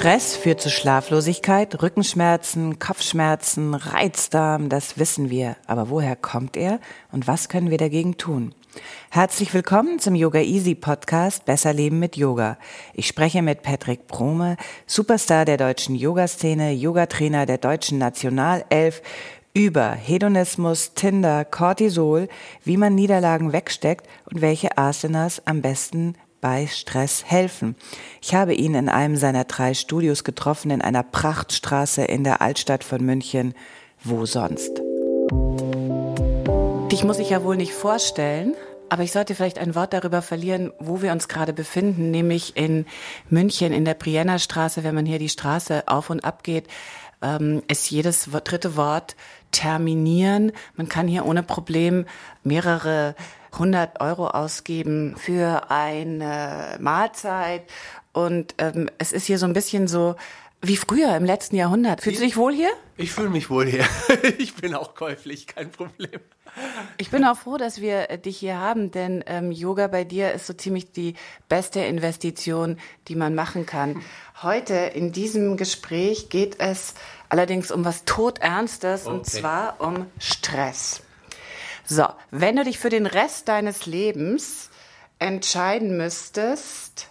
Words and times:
Stress 0.00 0.34
führt 0.34 0.62
zu 0.62 0.70
Schlaflosigkeit, 0.70 1.82
Rückenschmerzen, 1.82 2.78
Kopfschmerzen, 2.78 3.74
Reizdarm, 3.74 4.70
das 4.70 4.98
wissen 4.98 5.28
wir. 5.28 5.58
Aber 5.66 5.90
woher 5.90 6.16
kommt 6.16 6.56
er 6.56 6.80
und 7.12 7.26
was 7.26 7.50
können 7.50 7.68
wir 7.68 7.76
dagegen 7.76 8.16
tun? 8.16 8.54
Herzlich 9.10 9.52
willkommen 9.52 9.98
zum 9.98 10.14
Yoga 10.14 10.40
Easy 10.40 10.74
Podcast 10.74 11.44
Besser 11.44 11.74
Leben 11.74 11.98
mit 11.98 12.16
Yoga. 12.16 12.56
Ich 12.94 13.08
spreche 13.08 13.42
mit 13.42 13.60
Patrick 13.60 14.06
Brome, 14.06 14.56
Superstar 14.86 15.44
der 15.44 15.58
deutschen 15.58 15.94
Yoga-Szene, 15.94 16.72
Yogatrainer 16.72 17.44
der 17.44 17.58
deutschen 17.58 17.98
Nationalelf, 17.98 19.02
über 19.52 19.90
Hedonismus, 19.90 20.94
Tinder, 20.94 21.44
Cortisol, 21.44 22.28
wie 22.64 22.78
man 22.78 22.94
Niederlagen 22.94 23.52
wegsteckt 23.52 24.06
und 24.32 24.40
welche 24.40 24.78
Asanas 24.78 25.42
am 25.44 25.60
besten 25.60 26.14
bei 26.40 26.66
Stress 26.66 27.24
helfen. 27.24 27.76
Ich 28.20 28.34
habe 28.34 28.54
ihn 28.54 28.74
in 28.74 28.88
einem 28.88 29.16
seiner 29.16 29.44
drei 29.44 29.74
Studios 29.74 30.24
getroffen, 30.24 30.70
in 30.70 30.82
einer 30.82 31.02
Prachtstraße 31.02 32.02
in 32.04 32.24
der 32.24 32.40
Altstadt 32.40 32.84
von 32.84 33.04
München. 33.04 33.54
Wo 34.02 34.26
sonst? 34.26 34.80
Dich 36.90 37.04
muss 37.04 37.18
ich 37.18 37.30
ja 37.30 37.44
wohl 37.44 37.56
nicht 37.56 37.74
vorstellen, 37.74 38.54
aber 38.88 39.02
ich 39.04 39.12
sollte 39.12 39.34
vielleicht 39.34 39.58
ein 39.58 39.74
Wort 39.74 39.92
darüber 39.92 40.22
verlieren, 40.22 40.72
wo 40.80 41.02
wir 41.02 41.12
uns 41.12 41.28
gerade 41.28 41.52
befinden, 41.52 42.10
nämlich 42.10 42.56
in 42.56 42.86
München 43.28 43.72
in 43.72 43.84
der 43.84 43.94
Brienner 43.94 44.38
Straße. 44.38 44.82
Wenn 44.82 44.94
man 44.94 45.06
hier 45.06 45.18
die 45.20 45.28
Straße 45.28 45.84
auf 45.86 46.10
und 46.10 46.24
ab 46.24 46.42
geht, 46.42 46.66
ähm, 47.22 47.62
ist 47.68 47.90
jedes 47.90 48.28
dritte 48.44 48.76
Wort 48.76 49.14
terminieren. 49.52 50.52
Man 50.76 50.88
kann 50.88 51.06
hier 51.06 51.26
ohne 51.26 51.42
Problem 51.42 52.06
mehrere 52.42 53.14
100 53.52 54.00
Euro 54.00 54.28
ausgeben 54.28 55.16
für 55.16 55.70
eine 55.70 56.76
Mahlzeit. 56.80 57.62
Und 58.12 58.54
ähm, 58.58 58.90
es 58.98 59.12
ist 59.12 59.26
hier 59.26 59.38
so 59.38 59.46
ein 59.46 59.52
bisschen 59.52 59.88
so 59.88 60.16
wie 60.62 60.76
früher 60.76 61.16
im 61.16 61.24
letzten 61.24 61.56
Jahrhundert. 61.56 62.02
Fühlst 62.02 62.20
du 62.20 62.24
dich 62.24 62.36
wohl 62.36 62.52
hier? 62.52 62.70
Ich 62.96 63.12
fühle 63.12 63.30
mich 63.30 63.48
wohl 63.50 63.66
hier. 63.66 63.84
Ich 64.38 64.54
bin 64.54 64.74
auch 64.74 64.94
käuflich, 64.94 65.46
kein 65.46 65.70
Problem. 65.70 66.20
Ich 66.98 67.10
bin 67.10 67.24
auch 67.24 67.36
froh, 67.36 67.56
dass 67.56 67.80
wir 67.80 68.10
äh, 68.10 68.18
dich 68.18 68.38
hier 68.38 68.58
haben, 68.58 68.90
denn 68.90 69.24
ähm, 69.26 69.52
Yoga 69.52 69.86
bei 69.86 70.04
dir 70.04 70.32
ist 70.32 70.46
so 70.46 70.52
ziemlich 70.52 70.92
die 70.92 71.14
beste 71.48 71.80
Investition, 71.80 72.78
die 73.08 73.14
man 73.14 73.34
machen 73.34 73.66
kann. 73.66 74.02
Heute 74.42 74.74
in 74.74 75.12
diesem 75.12 75.56
Gespräch 75.56 76.28
geht 76.28 76.58
es 76.58 76.94
allerdings 77.28 77.70
um 77.70 77.84
was 77.84 78.04
Todernstes 78.04 79.06
okay. 79.06 79.14
und 79.14 79.26
zwar 79.26 79.80
um 79.80 80.06
Stress. 80.18 81.02
So, 81.90 82.06
wenn 82.30 82.54
du 82.54 82.62
dich 82.62 82.78
für 82.78 82.88
den 82.88 83.04
Rest 83.04 83.48
deines 83.48 83.84
Lebens 83.84 84.70
entscheiden 85.18 85.96
müsstest, 85.96 87.08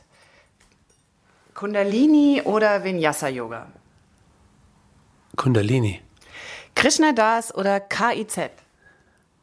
Kundalini 1.53 2.43
oder 2.45 2.85
Vinyasa 2.85 3.27
Yoga? 3.27 3.67
Kundalini. 5.35 6.01
Krishna 6.75 7.11
Das 7.11 7.53
oder 7.53 7.81
KIZ? 7.81 8.51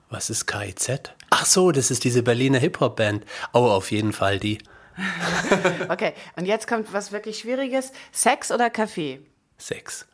Was 0.08 0.30
ist 0.30 0.46
KIZ? 0.46 1.12
Ach 1.28 1.44
so, 1.44 1.70
das 1.70 1.90
ist 1.90 2.04
diese 2.04 2.22
Berliner 2.22 2.58
Hip-Hop-Band. 2.58 3.26
Oh, 3.52 3.66
auf 3.66 3.90
jeden 3.90 4.14
Fall 4.14 4.38
die. 4.40 4.56
okay, 5.90 6.14
und 6.36 6.46
jetzt 6.46 6.66
kommt 6.66 6.94
was 6.94 7.12
wirklich 7.12 7.40
Schwieriges. 7.40 7.92
Sex 8.10 8.50
oder 8.50 8.70
Kaffee? 8.70 9.20
Sex. 9.58 10.06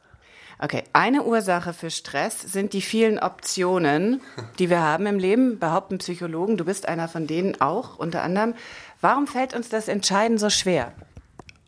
Okay, 0.63 0.85
eine 0.93 1.25
Ursache 1.25 1.73
für 1.73 1.91
Stress 1.91 2.41
sind 2.41 2.73
die 2.73 2.83
vielen 2.83 3.19
Optionen, 3.19 4.21
die 4.61 4.71
wir 4.71 4.81
haben 4.81 5.07
im 5.07 5.19
Leben, 5.19 5.59
behaupten 5.59 5.99
Psychologen. 5.99 6.57
Du 6.57 6.65
bist 6.65 6.87
einer 6.87 7.09
von 7.09 7.27
denen 7.27 7.61
auch, 7.61 7.99
unter 7.99 8.23
anderem. 8.23 8.55
Warum 9.01 9.27
fällt 9.27 9.55
uns 9.55 9.71
das 9.71 9.89
Entscheiden 9.89 10.39
so 10.39 10.51
schwer? 10.51 10.93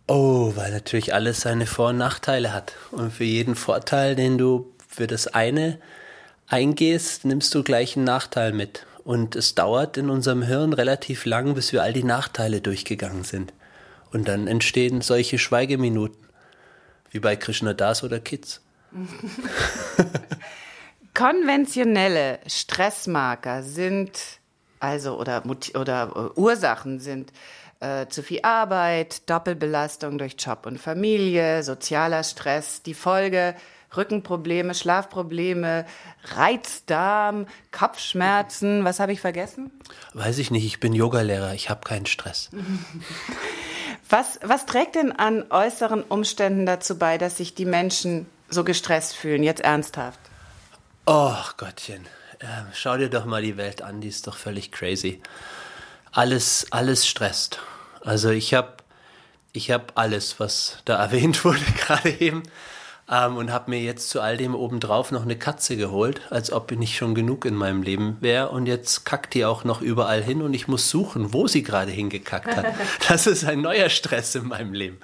Oh, 0.06 0.52
weil 0.54 0.70
natürlich 0.70 1.12
alles 1.12 1.40
seine 1.40 1.66
Vor- 1.66 1.88
und 1.88 1.98
Nachteile 1.98 2.52
hat. 2.52 2.74
Und 2.92 3.12
für 3.12 3.24
jeden 3.24 3.56
Vorteil, 3.56 4.14
den 4.14 4.38
du 4.38 4.72
für 4.88 5.08
das 5.08 5.26
eine 5.26 5.80
eingehst, 6.46 7.24
nimmst 7.24 7.52
du 7.52 7.64
gleich 7.64 7.96
einen 7.96 8.04
Nachteil 8.04 8.52
mit. 8.52 8.86
Und 9.02 9.34
es 9.34 9.56
dauert 9.56 9.96
in 9.96 10.08
unserem 10.08 10.42
Hirn 10.42 10.72
relativ 10.72 11.24
lang, 11.24 11.54
bis 11.54 11.72
wir 11.72 11.82
all 11.82 11.94
die 11.94 12.04
Nachteile 12.04 12.60
durchgegangen 12.60 13.24
sind. 13.24 13.54
Und 14.12 14.28
dann 14.28 14.46
entstehen 14.46 15.00
solche 15.00 15.40
Schweigeminuten, 15.40 16.28
wie 17.10 17.18
bei 17.18 17.34
Krishna 17.34 17.74
Das 17.74 18.04
oder 18.04 18.20
Kids. 18.20 18.60
Konventionelle 21.14 22.40
Stressmarker 22.46 23.62
sind, 23.62 24.20
also 24.80 25.18
oder, 25.18 25.42
oder 25.74 26.32
äh, 26.36 26.40
Ursachen 26.40 27.00
sind 27.00 27.32
äh, 27.80 28.06
zu 28.08 28.22
viel 28.22 28.40
Arbeit, 28.42 29.28
Doppelbelastung 29.30 30.18
durch 30.18 30.36
Job 30.38 30.66
und 30.66 30.78
Familie, 30.78 31.62
sozialer 31.62 32.24
Stress, 32.24 32.82
die 32.82 32.94
Folge 32.94 33.54
Rückenprobleme, 33.96 34.74
Schlafprobleme, 34.74 35.86
Reizdarm, 36.24 37.46
Kopfschmerzen. 37.70 38.84
Was 38.84 39.00
habe 39.00 39.12
ich 39.12 39.20
vergessen? 39.20 39.70
Weiß 40.14 40.38
ich 40.38 40.50
nicht. 40.50 40.64
Ich 40.64 40.80
bin 40.80 40.92
Yogalehrer. 40.92 41.54
Ich 41.54 41.70
habe 41.70 41.82
keinen 41.84 42.06
Stress. 42.06 42.50
Was, 44.08 44.38
was 44.42 44.66
trägt 44.66 44.96
denn 44.96 45.12
an 45.12 45.44
äußeren 45.50 46.02
Umständen 46.02 46.66
dazu 46.66 46.98
bei, 46.98 47.18
dass 47.18 47.36
sich 47.36 47.54
die 47.54 47.64
Menschen 47.64 48.26
so 48.48 48.64
gestresst 48.64 49.16
fühlen, 49.16 49.42
jetzt 49.42 49.62
ernsthaft? 49.62 50.20
Oh 51.06 51.36
Gottchen, 51.56 52.06
äh, 52.38 52.46
schau 52.72 52.96
dir 52.96 53.10
doch 53.10 53.24
mal 53.24 53.42
die 53.42 53.56
Welt 53.56 53.82
an, 53.82 54.00
die 54.00 54.08
ist 54.08 54.26
doch 54.26 54.36
völlig 54.36 54.72
crazy. 54.72 55.20
Alles, 56.12 56.66
alles 56.70 57.06
stresst. 57.06 57.60
Also 58.02 58.30
ich 58.30 58.54
habe 58.54 58.74
ich 59.52 59.70
hab 59.70 59.92
alles, 59.96 60.40
was 60.40 60.78
da 60.84 60.96
erwähnt 61.02 61.44
wurde 61.44 61.60
gerade 61.76 62.10
eben 62.10 62.42
ähm, 63.10 63.36
und 63.36 63.52
habe 63.52 63.70
mir 63.70 63.80
jetzt 63.80 64.10
zu 64.10 64.20
all 64.20 64.36
dem 64.36 64.54
obendrauf 64.54 65.10
noch 65.10 65.22
eine 65.22 65.36
Katze 65.36 65.76
geholt, 65.76 66.20
als 66.30 66.52
ob 66.52 66.70
nicht 66.72 66.96
schon 66.96 67.14
genug 67.14 67.44
in 67.44 67.54
meinem 67.54 67.82
Leben 67.82 68.18
wäre 68.20 68.50
und 68.50 68.66
jetzt 68.66 69.04
kackt 69.04 69.34
die 69.34 69.44
auch 69.44 69.64
noch 69.64 69.80
überall 69.80 70.22
hin 70.22 70.42
und 70.42 70.54
ich 70.54 70.68
muss 70.68 70.90
suchen, 70.90 71.32
wo 71.32 71.46
sie 71.46 71.62
gerade 71.62 71.92
hingekackt 71.92 72.56
hat. 72.56 72.66
Das 73.08 73.26
ist 73.26 73.44
ein 73.44 73.60
neuer 73.60 73.90
Stress 73.90 74.34
in 74.34 74.48
meinem 74.48 74.72
Leben. 74.72 74.98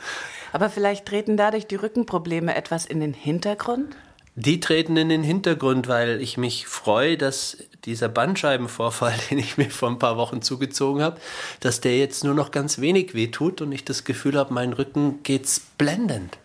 Aber 0.53 0.71
vielleicht 0.71 1.07
treten 1.07 1.37
dadurch 1.37 1.67
die 1.67 1.77
Rückenprobleme 1.77 2.55
etwas 2.55 2.87
in 2.87 3.01
den 3.01 3.15
Hintergrund? 3.15 3.97
Die 4.37 4.61
treten 4.61 4.97
in 4.97 5.09
den 5.09 5.23
Hintergrund, 5.23 5.89
weil 5.89 6.21
ich 6.21 6.37
mich 6.39 6.67
freue, 6.67 7.19
dass 7.19 7.59
dieser 7.85 8.09
Bandscheibenvorfall, 8.09 9.15
den 9.31 9.39
ich 9.39 9.59
mir 9.59 9.71
vor 9.71 9.91
ein 9.91 9.99
paar 9.99 10.17
Wochen 10.17 10.43
zugezogen 10.43 11.03
habe, 11.03 11.21
dass 11.61 11.81
der 11.81 11.99
jetzt 11.99 12.25
nur 12.25 12.35
noch 12.35 12.51
ganz 12.51 12.81
wenig 12.81 13.15
wehtut 13.15 13.61
und 13.61 13.73
ich 13.73 13.85
das 13.85 14.05
Gefühl 14.05 14.39
habe, 14.39 14.55
mein 14.55 14.73
Rücken 14.73 15.23
geht's 15.23 15.61
blendend. 15.79 16.39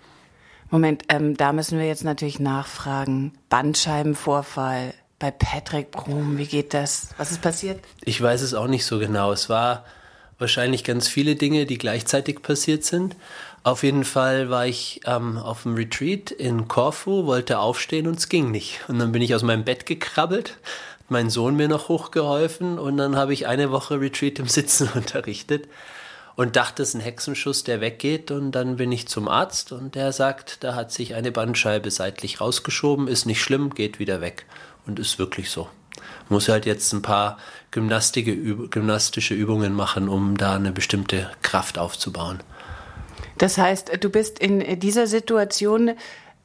Moment, 0.71 1.03
ähm, 1.09 1.37
da 1.37 1.53
müssen 1.53 1.77
wir 1.77 1.85
jetzt 1.85 2.03
natürlich 2.03 2.39
nachfragen. 2.39 3.33
Bandscheibenvorfall 3.49 4.93
bei 5.19 5.31
Patrick 5.31 5.91
Brum, 5.91 6.37
wie 6.37 6.47
geht 6.47 6.73
das? 6.73 7.09
Was 7.17 7.31
ist 7.31 7.41
passiert? 7.41 7.79
Ich 8.03 8.21
weiß 8.21 8.41
es 8.41 8.53
auch 8.53 8.67
nicht 8.67 8.85
so 8.85 8.99
genau. 8.99 9.31
Es 9.31 9.47
war 9.47 9.85
wahrscheinlich 10.37 10.83
ganz 10.83 11.07
viele 11.07 11.35
Dinge, 11.35 11.65
die 11.65 11.77
gleichzeitig 11.77 12.41
passiert 12.41 12.83
sind. 12.83 13.15
Auf 13.65 13.81
jeden 13.81 14.03
Fall 14.03 14.51
war 14.51 14.67
ich 14.67 15.01
ähm, 15.05 15.39
auf 15.39 15.63
dem 15.63 15.73
Retreat 15.73 16.29
in 16.29 16.67
Korfu, 16.67 17.25
wollte 17.25 17.57
aufstehen 17.57 18.05
und 18.05 18.19
es 18.19 18.29
ging 18.29 18.51
nicht. 18.51 18.81
Und 18.87 18.99
dann 18.99 19.11
bin 19.11 19.23
ich 19.23 19.33
aus 19.33 19.41
meinem 19.41 19.63
Bett 19.63 19.87
gekrabbelt, 19.87 20.59
mein 21.09 21.31
Sohn 21.31 21.55
mir 21.55 21.67
noch 21.67 21.87
hochgeholfen 21.89 22.77
und 22.77 22.97
dann 22.97 23.15
habe 23.15 23.33
ich 23.33 23.47
eine 23.47 23.71
Woche 23.71 23.99
Retreat 23.99 24.37
im 24.37 24.47
Sitzen 24.47 24.87
unterrichtet 24.93 25.67
und 26.35 26.57
dachte, 26.57 26.83
es 26.83 26.89
ist 26.89 26.93
ein 26.93 27.01
Hexenschuss, 27.01 27.63
der 27.63 27.81
weggeht. 27.81 28.29
Und 28.29 28.51
dann 28.51 28.75
bin 28.75 28.91
ich 28.91 29.07
zum 29.07 29.27
Arzt 29.27 29.71
und 29.71 29.95
der 29.95 30.11
sagt, 30.11 30.63
da 30.63 30.75
hat 30.75 30.91
sich 30.91 31.15
eine 31.15 31.31
Bandscheibe 31.31 31.89
seitlich 31.89 32.39
rausgeschoben, 32.39 33.07
ist 33.07 33.25
nicht 33.25 33.41
schlimm, 33.41 33.73
geht 33.73 33.97
wieder 33.97 34.21
weg. 34.21 34.45
Und 34.85 34.99
ist 34.99 35.17
wirklich 35.17 35.49
so. 35.49 35.67
Muss 36.29 36.49
halt 36.49 36.67
jetzt 36.67 36.93
ein 36.93 37.01
paar 37.01 37.39
gymnastische 37.71 39.33
Übungen 39.33 39.73
machen, 39.73 40.07
um 40.07 40.37
da 40.37 40.53
eine 40.53 40.71
bestimmte 40.71 41.31
Kraft 41.41 41.79
aufzubauen. 41.79 42.43
Das 43.37 43.57
heißt, 43.57 43.91
du 43.99 44.09
bist 44.09 44.39
in 44.39 44.79
dieser 44.79 45.07
Situation 45.07 45.91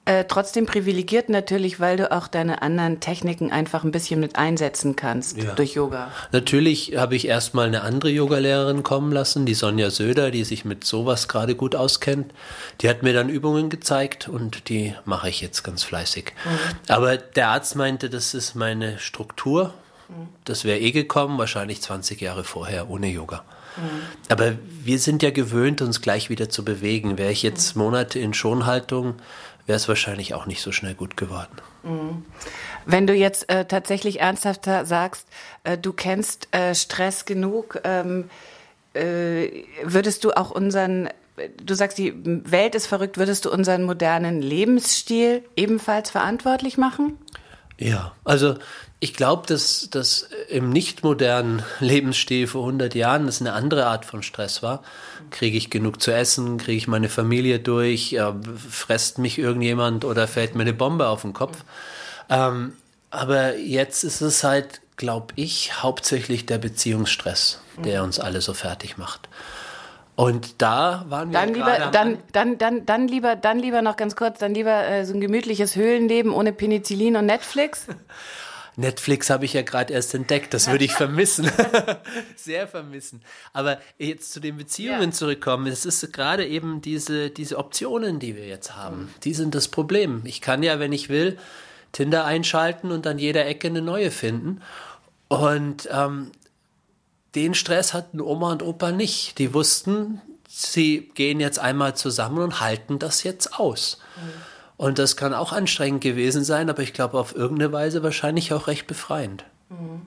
äh, 0.06 0.24
trotzdem 0.24 0.66
privilegiert 0.66 1.28
natürlich, 1.28 1.78
weil 1.78 1.98
du 1.98 2.10
auch 2.10 2.26
deine 2.26 2.62
anderen 2.62 3.00
Techniken 3.00 3.52
einfach 3.52 3.84
ein 3.84 3.92
bisschen 3.92 4.18
mit 4.18 4.36
einsetzen 4.36 4.96
kannst 4.96 5.36
ja. 5.36 5.52
durch 5.54 5.74
Yoga. 5.74 6.10
Natürlich 6.32 6.96
habe 6.96 7.14
ich 7.14 7.28
erstmal 7.28 7.68
eine 7.68 7.82
andere 7.82 8.10
Yogalehrerin 8.10 8.82
kommen 8.82 9.12
lassen, 9.12 9.44
die 9.44 9.54
Sonja 9.54 9.90
Söder, 9.90 10.30
die 10.30 10.44
sich 10.44 10.64
mit 10.64 10.84
sowas 10.84 11.28
gerade 11.28 11.54
gut 11.54 11.76
auskennt. 11.76 12.32
Die 12.80 12.88
hat 12.88 13.02
mir 13.02 13.12
dann 13.12 13.28
Übungen 13.28 13.68
gezeigt 13.68 14.26
und 14.26 14.68
die 14.70 14.94
mache 15.04 15.28
ich 15.28 15.42
jetzt 15.42 15.62
ganz 15.62 15.84
fleißig. 15.84 16.32
Mhm. 16.44 16.58
Aber 16.88 17.16
der 17.18 17.48
Arzt 17.48 17.76
meinte, 17.76 18.08
das 18.08 18.32
ist 18.32 18.54
meine 18.54 18.98
Struktur. 18.98 19.74
Das 20.44 20.64
wäre 20.64 20.78
eh 20.78 20.90
gekommen, 20.92 21.38
wahrscheinlich 21.38 21.80
20 21.82 22.20
Jahre 22.20 22.44
vorher 22.44 22.90
ohne 22.90 23.08
Yoga. 23.08 23.44
Mhm. 23.76 23.82
Aber 24.28 24.52
wir 24.82 24.98
sind 24.98 25.22
ja 25.22 25.30
gewöhnt, 25.30 25.82
uns 25.82 26.00
gleich 26.00 26.30
wieder 26.30 26.48
zu 26.48 26.64
bewegen. 26.64 27.18
Wäre 27.18 27.32
ich 27.32 27.42
jetzt. 27.42 27.76
Monate 27.76 28.18
in 28.18 28.34
Schonhaltung, 28.34 29.14
wäre 29.66 29.76
es 29.76 29.88
wahrscheinlich 29.88 30.34
auch 30.34 30.46
nicht 30.46 30.62
so 30.62 30.72
schnell 30.72 30.94
gut 30.94 31.16
geworden. 31.16 31.56
Wenn 32.84 33.06
du 33.06 33.14
jetzt 33.14 33.50
äh, 33.50 33.64
tatsächlich 33.64 34.20
ernsthafter 34.20 34.84
sagst, 34.84 35.26
äh, 35.64 35.78
du 35.78 35.92
kennst 35.92 36.48
äh, 36.54 36.74
Stress 36.74 37.24
genug, 37.24 37.80
ähm, 37.84 38.28
äh, 38.94 39.64
würdest 39.84 40.24
du 40.24 40.32
auch 40.32 40.50
unseren, 40.50 41.08
du 41.62 41.74
sagst, 41.74 41.98
die 41.98 42.12
Welt 42.24 42.74
ist 42.74 42.86
verrückt, 42.86 43.16
würdest 43.16 43.44
du 43.44 43.50
unseren 43.50 43.84
modernen 43.84 44.42
Lebensstil 44.42 45.44
ebenfalls 45.56 46.10
verantwortlich 46.10 46.76
machen? 46.76 47.16
Ja, 47.78 48.12
also 48.24 48.56
ich 49.02 49.14
glaube, 49.14 49.46
dass 49.46 49.88
das 49.90 50.28
im 50.48 50.70
nicht 50.70 51.02
modernen 51.02 51.62
Lebensstil 51.80 52.46
vor 52.46 52.62
100 52.62 52.94
Jahren 52.94 53.26
das 53.26 53.40
eine 53.40 53.54
andere 53.54 53.86
Art 53.86 54.04
von 54.04 54.22
Stress 54.22 54.62
war. 54.62 54.82
Kriege 55.30 55.56
ich 55.56 55.70
genug 55.70 56.02
zu 56.02 56.12
essen? 56.12 56.58
Kriege 56.58 56.76
ich 56.76 56.86
meine 56.86 57.08
Familie 57.08 57.58
durch? 57.58 58.12
Äh, 58.12 58.32
fresst 58.68 59.18
mich 59.18 59.38
irgendjemand 59.38 60.04
oder 60.04 60.28
fällt 60.28 60.54
mir 60.54 60.62
eine 60.62 60.74
Bombe 60.74 61.08
auf 61.08 61.22
den 61.22 61.32
Kopf? 61.32 61.64
Ähm, 62.28 62.74
aber 63.10 63.56
jetzt 63.56 64.04
ist 64.04 64.20
es 64.20 64.44
halt, 64.44 64.82
glaube 64.96 65.32
ich, 65.34 65.82
hauptsächlich 65.82 66.44
der 66.44 66.58
Beziehungsstress, 66.58 67.60
der 67.78 68.04
uns 68.04 68.20
alle 68.20 68.42
so 68.42 68.52
fertig 68.52 68.98
macht. 68.98 69.28
Und 70.14 70.60
da 70.60 71.06
waren 71.08 71.32
wir 71.32 71.40
dann 71.40 71.54
lieber, 71.54 71.90
dann, 71.90 72.18
dann, 72.32 72.58
dann, 72.58 72.84
dann 72.84 73.08
lieber, 73.08 73.36
dann 73.36 73.58
lieber 73.58 73.80
noch 73.80 73.96
ganz 73.96 74.14
kurz, 74.14 74.38
dann 74.38 74.52
lieber 74.52 74.86
äh, 74.86 75.06
so 75.06 75.14
ein 75.14 75.20
gemütliches 75.22 75.74
Höhlenleben 75.76 76.34
ohne 76.34 76.52
Penicillin 76.52 77.16
und 77.16 77.24
Netflix. 77.24 77.86
Netflix 78.80 79.30
habe 79.30 79.44
ich 79.44 79.52
ja 79.52 79.62
gerade 79.62 79.92
erst 79.92 80.14
entdeckt, 80.14 80.52
das 80.54 80.68
würde 80.68 80.84
ich 80.84 80.92
vermissen. 80.94 81.50
Sehr 82.36 82.66
vermissen. 82.66 83.22
Aber 83.52 83.78
jetzt 83.98 84.32
zu 84.32 84.40
den 84.40 84.56
Beziehungen 84.56 85.10
ja. 85.10 85.12
zurückkommen, 85.12 85.66
es 85.66 85.86
ist 85.86 86.12
gerade 86.12 86.46
eben 86.46 86.80
diese, 86.80 87.30
diese 87.30 87.58
Optionen, 87.58 88.18
die 88.18 88.36
wir 88.36 88.46
jetzt 88.46 88.76
haben, 88.76 89.02
mhm. 89.02 89.08
die 89.24 89.34
sind 89.34 89.54
das 89.54 89.68
Problem. 89.68 90.22
Ich 90.24 90.40
kann 90.40 90.62
ja, 90.62 90.78
wenn 90.78 90.92
ich 90.92 91.08
will, 91.08 91.38
Tinder 91.92 92.24
einschalten 92.24 92.90
und 92.90 93.06
an 93.06 93.18
jeder 93.18 93.46
Ecke 93.46 93.68
eine 93.68 93.82
neue 93.82 94.10
finden. 94.10 94.60
Und 95.28 95.88
ähm, 95.92 96.32
den 97.34 97.54
Stress 97.54 97.94
hatten 97.94 98.20
Oma 98.20 98.52
und 98.52 98.62
Opa 98.62 98.90
nicht. 98.92 99.38
Die 99.38 99.54
wussten, 99.54 100.20
sie 100.48 101.10
gehen 101.14 101.40
jetzt 101.40 101.58
einmal 101.58 101.96
zusammen 101.96 102.38
und 102.38 102.60
halten 102.60 102.98
das 102.98 103.22
jetzt 103.22 103.58
aus. 103.58 103.98
Mhm. 104.16 104.49
Und 104.80 104.98
das 104.98 105.14
kann 105.14 105.34
auch 105.34 105.52
anstrengend 105.52 106.00
gewesen 106.00 106.42
sein, 106.42 106.70
aber 106.70 106.82
ich 106.82 106.94
glaube 106.94 107.18
auf 107.18 107.36
irgendeine 107.36 107.70
Weise 107.70 108.02
wahrscheinlich 108.02 108.54
auch 108.54 108.66
recht 108.66 108.86
befreiend. 108.86 109.44
Mhm. 109.68 110.06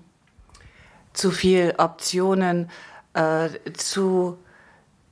Zu 1.14 1.30
viel 1.30 1.76
Optionen, 1.78 2.72
äh, 3.14 3.50
zu 3.74 4.40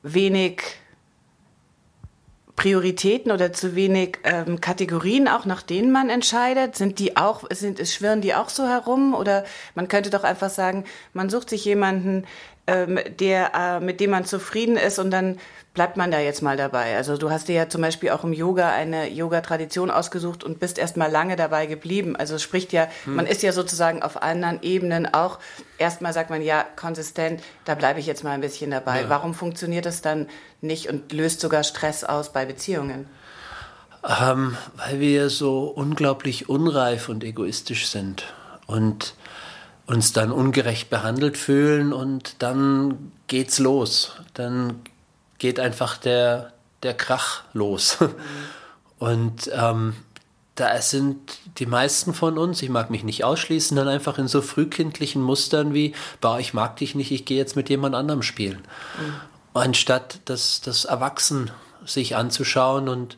wenig 0.02 0.64
Prioritäten 2.56 3.32
oder 3.32 3.54
zu 3.54 3.76
wenig 3.76 4.18
ähm, 4.24 4.62
Kategorien, 4.62 5.28
auch 5.28 5.46
nach 5.46 5.62
denen 5.62 5.92
man 5.92 6.10
entscheidet? 6.10 6.76
Sind 6.76 6.98
die 6.98 7.16
auch, 7.16 7.44
sind, 7.52 7.88
schwirren 7.88 8.22
die 8.22 8.34
auch 8.34 8.50
so 8.50 8.68
herum? 8.68 9.14
Oder 9.14 9.46
man 9.76 9.88
könnte 9.88 10.10
doch 10.10 10.24
einfach 10.24 10.50
sagen, 10.50 10.86
man 11.14 11.30
sucht 11.30 11.52
sich 11.52 11.66
jemanden, 11.66 12.26
ähm, 12.68 13.00
der, 13.20 13.52
äh, 13.56 13.80
mit 13.80 14.00
dem 14.00 14.12
man 14.12 14.26
zufrieden 14.26 14.78
ist 14.78 15.00
und 15.00 15.12
dann 15.12 15.38
bleibt 15.74 15.96
man 15.96 16.12
da 16.12 16.20
jetzt 16.20 16.42
mal 16.42 16.58
dabei. 16.58 16.98
Also 16.98 17.18
du 17.18 17.32
hast 17.32 17.48
dir 17.48 17.56
ja 17.56 17.70
zum 17.70 17.82
Beispiel 17.82 18.10
auch 18.10 18.26
im 18.26 18.34
Yoga 18.34 18.70
eine 18.70 19.10
Yoga-Tradition 19.10 19.90
ausgesucht 19.90 20.44
und 20.44 20.60
bist 20.60 20.78
erst 20.78 20.98
mal 20.98 21.10
lange 21.10 21.38
dabei 21.38 21.66
geblieben. 21.66 22.16
Also 22.16 22.36
es 22.36 22.44
spricht 22.44 22.74
ja, 22.74 22.88
hm. 23.06 23.16
man 23.16 23.26
ist 23.26 23.42
ja 23.42 23.54
sozusagen 23.54 24.04
auf 24.04 24.22
anderen 24.22 24.62
Ebenen 24.64 25.14
auch, 25.14 25.40
erstmal 25.78 26.12
sagt 26.12 26.30
man 26.30 26.42
ja 26.42 26.66
konsistent, 26.76 27.42
da 27.64 27.76
bleibe 27.76 28.00
ich 28.00 28.06
jetzt 28.06 28.24
mal 28.24 28.32
ein 28.32 28.42
bisschen 28.42 28.72
dabei. 28.72 29.02
Ja. 29.02 29.10
Warum 29.10 29.34
funktioniert 29.34 29.86
das 29.86 30.02
dann 30.02 30.28
nicht 30.60 30.90
und 30.90 31.14
löst 31.14 31.40
sogar 31.40 31.64
Stress 31.64 32.04
aus 32.04 32.34
bei 32.34 32.46
Beziehungen? 32.46 33.08
Ähm, 34.04 34.58
weil 34.76 35.00
wir 35.00 35.30
so 35.30 35.64
unglaublich 35.66 36.50
unreif 36.50 37.08
und 37.08 37.24
egoistisch 37.24 37.88
sind 37.88 38.34
und 38.66 39.14
uns 39.92 40.14
dann 40.14 40.32
ungerecht 40.32 40.90
behandelt 40.90 41.38
fühlen 41.38 41.92
und 41.92 42.36
dann 42.40 43.12
geht's 43.28 43.60
los. 43.60 44.14
Dann 44.34 44.80
geht 45.38 45.60
einfach 45.60 45.98
der, 45.98 46.54
der 46.82 46.94
Krach 46.94 47.44
los. 47.52 47.98
Und 49.00 49.50
ähm, 49.52 49.96
da 50.54 50.80
sind 50.80 51.18
die 51.58 51.66
meisten 51.66 52.14
von 52.14 52.38
uns, 52.38 52.62
ich 52.62 52.70
mag 52.70 52.92
mich 52.92 53.04
nicht 53.04 53.24
ausschließen, 53.24 53.76
dann 53.76 53.88
einfach 53.88 54.20
in 54.20 54.28
so 54.28 54.44
frühkindlichen 54.44 55.22
Mustern 55.22 55.74
wie, 55.74 55.96
bah, 56.22 56.38
ich 56.38 56.54
mag 56.54 56.78
dich 56.78 56.94
nicht, 56.94 57.12
ich 57.12 57.26
gehe 57.26 57.38
jetzt 57.38 57.56
mit 57.56 57.70
jemand 57.70 57.96
anderem 57.96 58.22
spielen. 58.22 58.60
Mhm. 59.00 59.14
Anstatt 59.56 60.20
das, 60.26 60.62
das 60.62 60.86
Erwachsen 60.86 61.50
sich 61.84 62.16
anzuschauen 62.16 62.88
und, 62.88 63.18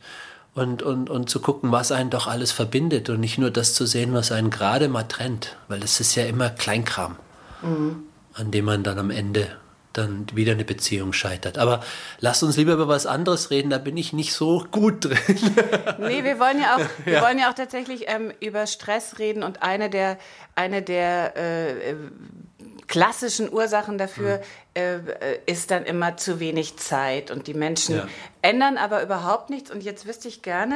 und, 0.55 0.83
und, 0.83 1.09
und 1.09 1.29
zu 1.29 1.39
gucken, 1.39 1.71
was 1.71 1.91
einen 1.91 2.09
doch 2.09 2.27
alles 2.27 2.51
verbindet 2.51 3.09
und 3.09 3.19
nicht 3.19 3.38
nur 3.38 3.51
das 3.51 3.73
zu 3.73 3.85
sehen, 3.85 4.13
was 4.13 4.31
einen 4.31 4.50
gerade 4.50 4.88
mal 4.88 5.03
trennt, 5.03 5.57
weil 5.67 5.83
es 5.83 6.00
ist 6.00 6.15
ja 6.15 6.25
immer 6.25 6.50
Kleinkram, 6.50 7.15
mhm. 7.61 8.03
an 8.33 8.51
dem 8.51 8.65
man 8.65 8.83
dann 8.83 9.00
am 9.00 9.09
Ende 9.09 9.47
dann 9.94 10.25
wieder 10.33 10.53
eine 10.53 10.65
Beziehung 10.65 11.13
scheitert. 11.13 11.57
Aber 11.57 11.81
lass 12.19 12.41
uns 12.44 12.57
lieber 12.57 12.73
über 12.73 12.88
was 12.88 13.05
anderes 13.05 13.51
reden, 13.51 13.69
da 13.69 13.77
bin 13.77 13.95
ich 13.95 14.11
nicht 14.11 14.33
so 14.33 14.65
gut 14.71 15.05
drin. 15.05 15.17
nee, 16.00 16.23
wir 16.23 16.39
wollen 16.39 16.59
ja 16.59 16.75
auch, 16.75 16.81
wir 17.06 17.13
ja. 17.13 17.21
wollen 17.21 17.38
ja 17.38 17.49
auch 17.49 17.53
tatsächlich 17.53 18.06
ähm, 18.07 18.31
über 18.39 18.67
Stress 18.67 19.19
reden 19.19 19.44
und 19.44 19.61
eine 19.61 19.89
der, 19.89 20.17
eine 20.56 20.81
der 20.81 21.38
äh, 21.38 21.95
klassischen 22.94 23.51
Ursachen 23.51 23.98
dafür 23.98 24.38
mhm. 24.78 25.07
äh, 25.10 25.40
ist 25.48 25.72
dann 25.72 25.84
immer 25.84 26.16
zu 26.16 26.40
wenig 26.40 26.78
Zeit 26.78 27.31
und 27.31 27.48
die 27.48 27.56
Menschen 27.56 27.95
ja. 27.95 28.07
ändern 28.44 28.78
aber 28.78 29.01
überhaupt 29.01 29.50
nichts 29.50 29.72
und 29.72 29.81
jetzt 29.81 30.06
wüsste 30.06 30.28
ich 30.28 30.44
gerne, 30.44 30.75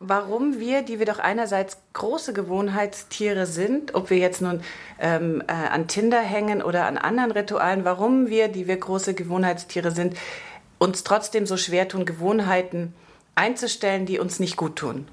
warum 0.00 0.58
wir, 0.60 0.80
die 0.80 0.98
wir 0.98 1.04
doch 1.04 1.18
einerseits 1.18 1.76
große 1.92 2.32
Gewohnheitstiere 2.32 3.44
sind, 3.44 3.94
ob 3.94 4.08
wir 4.08 4.16
jetzt 4.16 4.40
nun 4.40 4.62
ähm, 4.98 5.42
äh, 5.46 5.52
an 5.52 5.88
Tinder 5.88 6.22
hängen 6.22 6.62
oder 6.62 6.86
an 6.86 6.96
anderen 6.96 7.32
Ritualen, 7.32 7.84
warum 7.84 8.28
wir, 8.28 8.48
die 8.48 8.66
wir 8.66 8.78
große 8.78 9.12
Gewohnheitstiere 9.12 9.90
sind, 9.90 10.16
uns 10.78 11.04
trotzdem 11.04 11.44
so 11.44 11.58
schwer 11.58 11.86
tun, 11.86 12.06
Gewohnheiten 12.06 12.94
einzustellen, 13.34 14.06
die 14.06 14.18
uns 14.18 14.40
nicht 14.40 14.56
gut 14.56 14.76
tun. 14.76 15.06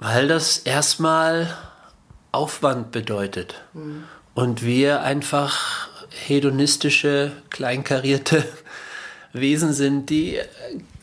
Weil 0.00 0.26
das 0.26 0.58
erstmal 0.58 1.56
Aufwand 2.32 2.92
bedeutet 2.92 3.62
mhm. 3.74 4.04
und 4.34 4.62
wir 4.62 5.02
einfach 5.02 5.88
hedonistische, 6.10 7.32
kleinkarierte 7.50 8.44
Wesen 9.32 9.72
sind, 9.72 10.10
die 10.10 10.38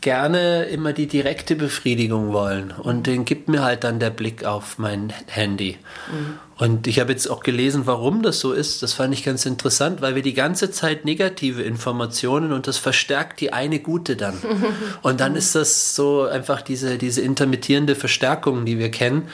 gerne 0.00 0.64
immer 0.64 0.92
die 0.92 1.06
direkte 1.06 1.56
Befriedigung 1.56 2.32
wollen. 2.32 2.70
Und 2.70 3.06
den 3.06 3.24
gibt 3.24 3.48
mir 3.48 3.62
halt 3.62 3.82
dann 3.82 3.98
der 3.98 4.10
Blick 4.10 4.44
auf 4.44 4.78
mein 4.78 5.12
Handy. 5.26 5.78
Mhm. 6.12 6.38
Und 6.58 6.86
ich 6.86 7.00
habe 7.00 7.12
jetzt 7.12 7.28
auch 7.28 7.42
gelesen, 7.42 7.82
warum 7.86 8.22
das 8.22 8.40
so 8.40 8.52
ist. 8.52 8.82
Das 8.82 8.94
fand 8.94 9.12
ich 9.12 9.24
ganz 9.24 9.44
interessant, 9.44 10.00
weil 10.00 10.14
wir 10.14 10.22
die 10.22 10.32
ganze 10.32 10.70
Zeit 10.70 11.04
negative 11.04 11.62
Informationen 11.62 12.52
und 12.52 12.66
das 12.66 12.78
verstärkt 12.78 13.40
die 13.40 13.52
eine 13.52 13.78
gute 13.78 14.16
dann. 14.16 14.38
Und 15.02 15.20
dann 15.20 15.36
ist 15.36 15.54
das 15.54 15.94
so 15.94 16.22
einfach 16.22 16.62
diese, 16.62 16.98
diese 16.98 17.20
intermittierende 17.20 17.94
Verstärkung, 17.94 18.64
die 18.64 18.78
wir 18.78 18.90
kennen. 18.90 19.28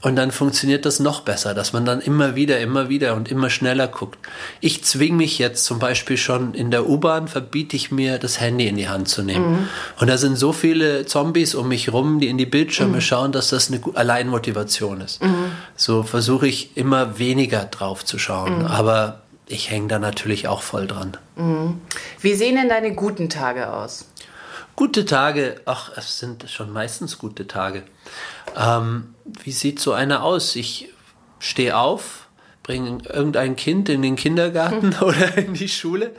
Und 0.00 0.16
dann 0.16 0.30
funktioniert 0.30 0.84
das 0.86 1.00
noch 1.00 1.22
besser, 1.22 1.54
dass 1.54 1.72
man 1.72 1.84
dann 1.84 2.00
immer 2.00 2.36
wieder, 2.36 2.60
immer 2.60 2.88
wieder 2.88 3.14
und 3.14 3.30
immer 3.30 3.50
schneller 3.50 3.88
guckt. 3.88 4.18
Ich 4.60 4.84
zwinge 4.84 5.16
mich 5.16 5.38
jetzt 5.38 5.64
zum 5.64 5.78
Beispiel 5.78 6.16
schon 6.16 6.54
in 6.54 6.70
der 6.70 6.88
U-Bahn, 6.88 7.26
verbiete 7.26 7.74
ich 7.74 7.90
mir, 7.90 8.18
das 8.18 8.40
Handy 8.40 8.68
in 8.68 8.76
die 8.76 8.88
Hand 8.88 9.08
zu 9.08 9.22
nehmen. 9.22 9.52
Mhm. 9.52 9.68
Und 10.00 10.08
da 10.08 10.16
sind 10.16 10.36
so 10.36 10.52
viele 10.52 11.06
Zombies 11.06 11.54
um 11.54 11.68
mich 11.68 11.92
rum, 11.92 12.20
die 12.20 12.28
in 12.28 12.38
die 12.38 12.46
Bildschirme 12.46 12.96
mhm. 12.96 13.00
schauen, 13.00 13.32
dass 13.32 13.50
das 13.50 13.70
eine 13.70 13.80
Alleinmotivation 13.94 15.00
ist. 15.00 15.22
Mhm. 15.22 15.52
So 15.76 16.04
versuche 16.04 16.46
ich 16.46 16.76
immer 16.76 17.18
weniger 17.18 17.64
drauf 17.64 18.04
zu 18.04 18.18
schauen. 18.18 18.60
Mhm. 18.60 18.66
Aber 18.66 19.22
ich 19.48 19.70
hänge 19.70 19.88
da 19.88 19.98
natürlich 19.98 20.46
auch 20.46 20.62
voll 20.62 20.86
dran. 20.86 21.16
Mhm. 21.36 21.80
Wie 22.20 22.34
sehen 22.34 22.56
denn 22.56 22.68
deine 22.68 22.94
guten 22.94 23.28
Tage 23.28 23.72
aus? 23.72 24.06
Gute 24.78 25.04
Tage, 25.04 25.60
ach, 25.64 25.90
es 25.96 26.20
sind 26.20 26.48
schon 26.48 26.72
meistens 26.72 27.18
gute 27.18 27.48
Tage. 27.48 27.82
Ähm, 28.56 29.12
wie 29.42 29.50
sieht 29.50 29.80
so 29.80 29.92
einer 29.92 30.22
aus? 30.22 30.54
Ich 30.54 30.94
stehe 31.40 31.76
auf, 31.76 32.28
bringe 32.62 33.02
irgendein 33.08 33.56
Kind 33.56 33.88
in 33.88 34.02
den 34.02 34.14
Kindergarten 34.14 34.94
oder 35.00 35.36
in 35.36 35.54
die 35.54 35.68
Schule 35.68 36.14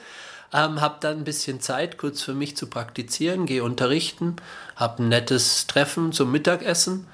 ähm, 0.53 0.81
habe 0.81 0.97
dann 0.99 1.19
ein 1.19 1.23
bisschen 1.23 1.61
Zeit 1.61 1.97
kurz 1.97 2.21
für 2.21 2.33
mich 2.33 2.57
zu 2.57 2.67
praktizieren, 2.67 3.45
gehe 3.45 3.63
unterrichten, 3.63 4.35
habe 4.75 5.03
ein 5.03 5.09
nettes 5.09 5.67
Treffen 5.67 6.11
zum 6.11 6.29
Mittagessen, 6.29 7.07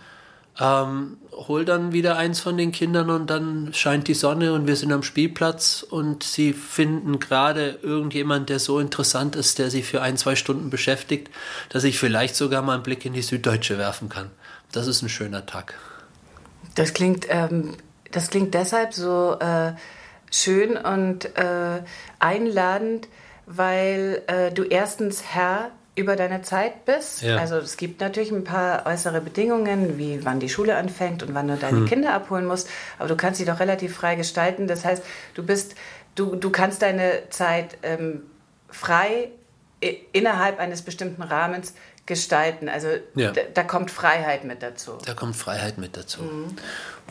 ähm, 0.59 1.17
hol 1.31 1.65
dann 1.65 1.91
wieder 1.91 2.17
eins 2.17 2.39
von 2.39 2.57
den 2.57 2.71
Kindern 2.71 3.09
und 3.09 3.29
dann 3.29 3.73
scheint 3.73 4.07
die 4.07 4.13
Sonne 4.13 4.53
und 4.53 4.67
wir 4.67 4.75
sind 4.75 4.91
am 4.93 5.03
Spielplatz 5.03 5.85
und 5.87 6.23
sie 6.23 6.53
finden 6.53 7.19
gerade 7.19 7.79
irgendjemand, 7.81 8.49
der 8.49 8.59
so 8.59 8.79
interessant 8.79 9.35
ist, 9.35 9.59
der 9.59 9.69
sie 9.69 9.83
für 9.83 10.01
ein, 10.01 10.17
zwei 10.17 10.35
Stunden 10.35 10.69
beschäftigt, 10.69 11.29
dass 11.69 11.83
ich 11.83 11.99
vielleicht 11.99 12.35
sogar 12.35 12.61
mal 12.61 12.75
einen 12.75 12.83
Blick 12.83 13.05
in 13.05 13.13
die 13.13 13.21
Süddeutsche 13.21 13.77
werfen 13.77 14.07
kann. 14.07 14.31
Das 14.71 14.87
ist 14.87 15.01
ein 15.01 15.09
schöner 15.09 15.45
Tag. 15.45 15.75
Das 16.75 16.93
klingt, 16.93 17.27
ähm, 17.29 17.75
das 18.11 18.29
klingt 18.29 18.53
deshalb 18.53 18.93
so 18.93 19.37
äh, 19.39 19.73
schön 20.31 20.77
und 20.77 21.25
äh, 21.37 21.81
einladend, 22.19 23.07
weil 23.45 24.23
äh, 24.27 24.51
du 24.51 24.63
erstens 24.63 25.21
Herr 25.23 25.71
über 25.95 26.15
deine 26.15 26.41
Zeit 26.41 26.85
bist. 26.85 27.21
Ja. 27.21 27.37
Also 27.37 27.55
es 27.55 27.77
gibt 27.77 28.01
natürlich 28.01 28.31
ein 28.31 28.43
paar 28.43 28.85
äußere 28.85 29.21
Bedingungen, 29.21 29.97
wie 29.97 30.25
wann 30.25 30.39
die 30.39 30.49
Schule 30.49 30.75
anfängt 30.75 31.23
und 31.23 31.33
wann 31.33 31.47
du 31.47 31.55
deine 31.55 31.79
hm. 31.79 31.85
Kinder 31.85 32.13
abholen 32.13 32.45
musst, 32.45 32.69
aber 32.99 33.07
du 33.07 33.15
kannst 33.15 33.39
sie 33.39 33.45
doch 33.45 33.59
relativ 33.59 33.95
frei 33.95 34.15
gestalten. 34.15 34.67
Das 34.67 34.83
heißt, 34.83 35.03
du 35.35 35.43
bist, 35.43 35.75
du, 36.15 36.35
du 36.35 36.49
kannst 36.49 36.81
deine 36.81 37.29
Zeit 37.29 37.77
ähm, 37.83 38.23
frei 38.69 39.29
innerhalb 40.11 40.59
eines 40.59 40.81
bestimmten 40.81 41.21
Rahmens 41.21 41.73
gestalten. 42.05 42.69
Also 42.69 42.89
ja. 43.15 43.31
da, 43.31 43.63
kommt 43.63 43.91
Freiheit 43.91 44.43
mit 44.43 44.61
dazu. 44.61 44.97
Da 45.05 45.13
kommt 45.13 45.35
Freiheit 45.35 45.77
mit 45.77 45.97
dazu. 45.97 46.21
Mhm. 46.21 46.55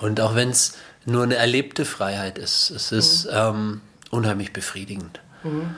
Und 0.00 0.20
auch 0.20 0.34
wenn 0.34 0.50
es 0.50 0.76
nur 1.04 1.22
eine 1.22 1.36
erlebte 1.36 1.84
Freiheit 1.84 2.38
ist, 2.38 2.70
es 2.70 2.92
ist 2.92 3.26
mhm. 3.26 3.30
ähm, 3.32 3.80
unheimlich 4.10 4.52
befriedigend. 4.52 5.20
Mhm. 5.42 5.74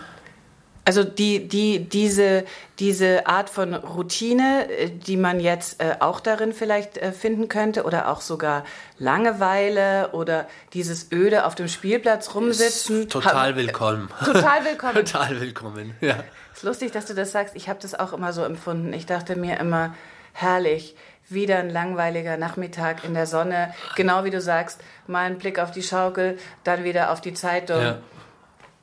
Also 0.86 1.02
die, 1.02 1.48
die, 1.48 1.80
diese, 1.80 2.44
diese 2.78 3.26
Art 3.26 3.50
von 3.50 3.74
Routine, 3.74 4.70
äh, 4.70 4.88
die 4.88 5.16
man 5.16 5.40
jetzt 5.40 5.82
äh, 5.82 5.96
auch 5.98 6.20
darin 6.20 6.52
vielleicht 6.52 6.96
äh, 6.96 7.10
finden 7.10 7.48
könnte, 7.48 7.82
oder 7.82 8.08
auch 8.08 8.20
sogar 8.20 8.64
Langeweile 8.96 10.10
oder 10.12 10.46
dieses 10.74 11.10
öde 11.10 11.44
auf 11.44 11.56
dem 11.56 11.66
Spielplatz 11.66 12.36
rumsitzen. 12.36 13.02
Ist 13.02 13.10
total 13.10 13.56
willkommen. 13.56 14.08
Total 14.24 14.64
willkommen. 14.64 14.94
total 15.04 15.40
willkommen, 15.40 15.94
ja. 16.00 16.22
Ist 16.54 16.62
lustig, 16.62 16.92
dass 16.92 17.06
du 17.06 17.14
das 17.14 17.32
sagst. 17.32 17.56
Ich 17.56 17.68
habe 17.68 17.80
das 17.82 17.98
auch 17.98 18.12
immer 18.12 18.32
so 18.32 18.44
empfunden. 18.44 18.92
Ich 18.92 19.06
dachte 19.06 19.34
mir 19.34 19.58
immer, 19.58 19.92
herrlich, 20.34 20.94
wieder 21.28 21.58
ein 21.58 21.70
langweiliger 21.70 22.36
Nachmittag 22.36 23.02
in 23.02 23.12
der 23.12 23.26
Sonne. 23.26 23.74
Genau 23.96 24.22
wie 24.22 24.30
du 24.30 24.40
sagst, 24.40 24.80
mal 25.08 25.26
ein 25.26 25.38
Blick 25.38 25.58
auf 25.58 25.72
die 25.72 25.82
Schaukel, 25.82 26.38
dann 26.62 26.84
wieder 26.84 27.10
auf 27.10 27.20
die 27.20 27.34
Zeitung. 27.34 27.82
Ja. 27.82 27.98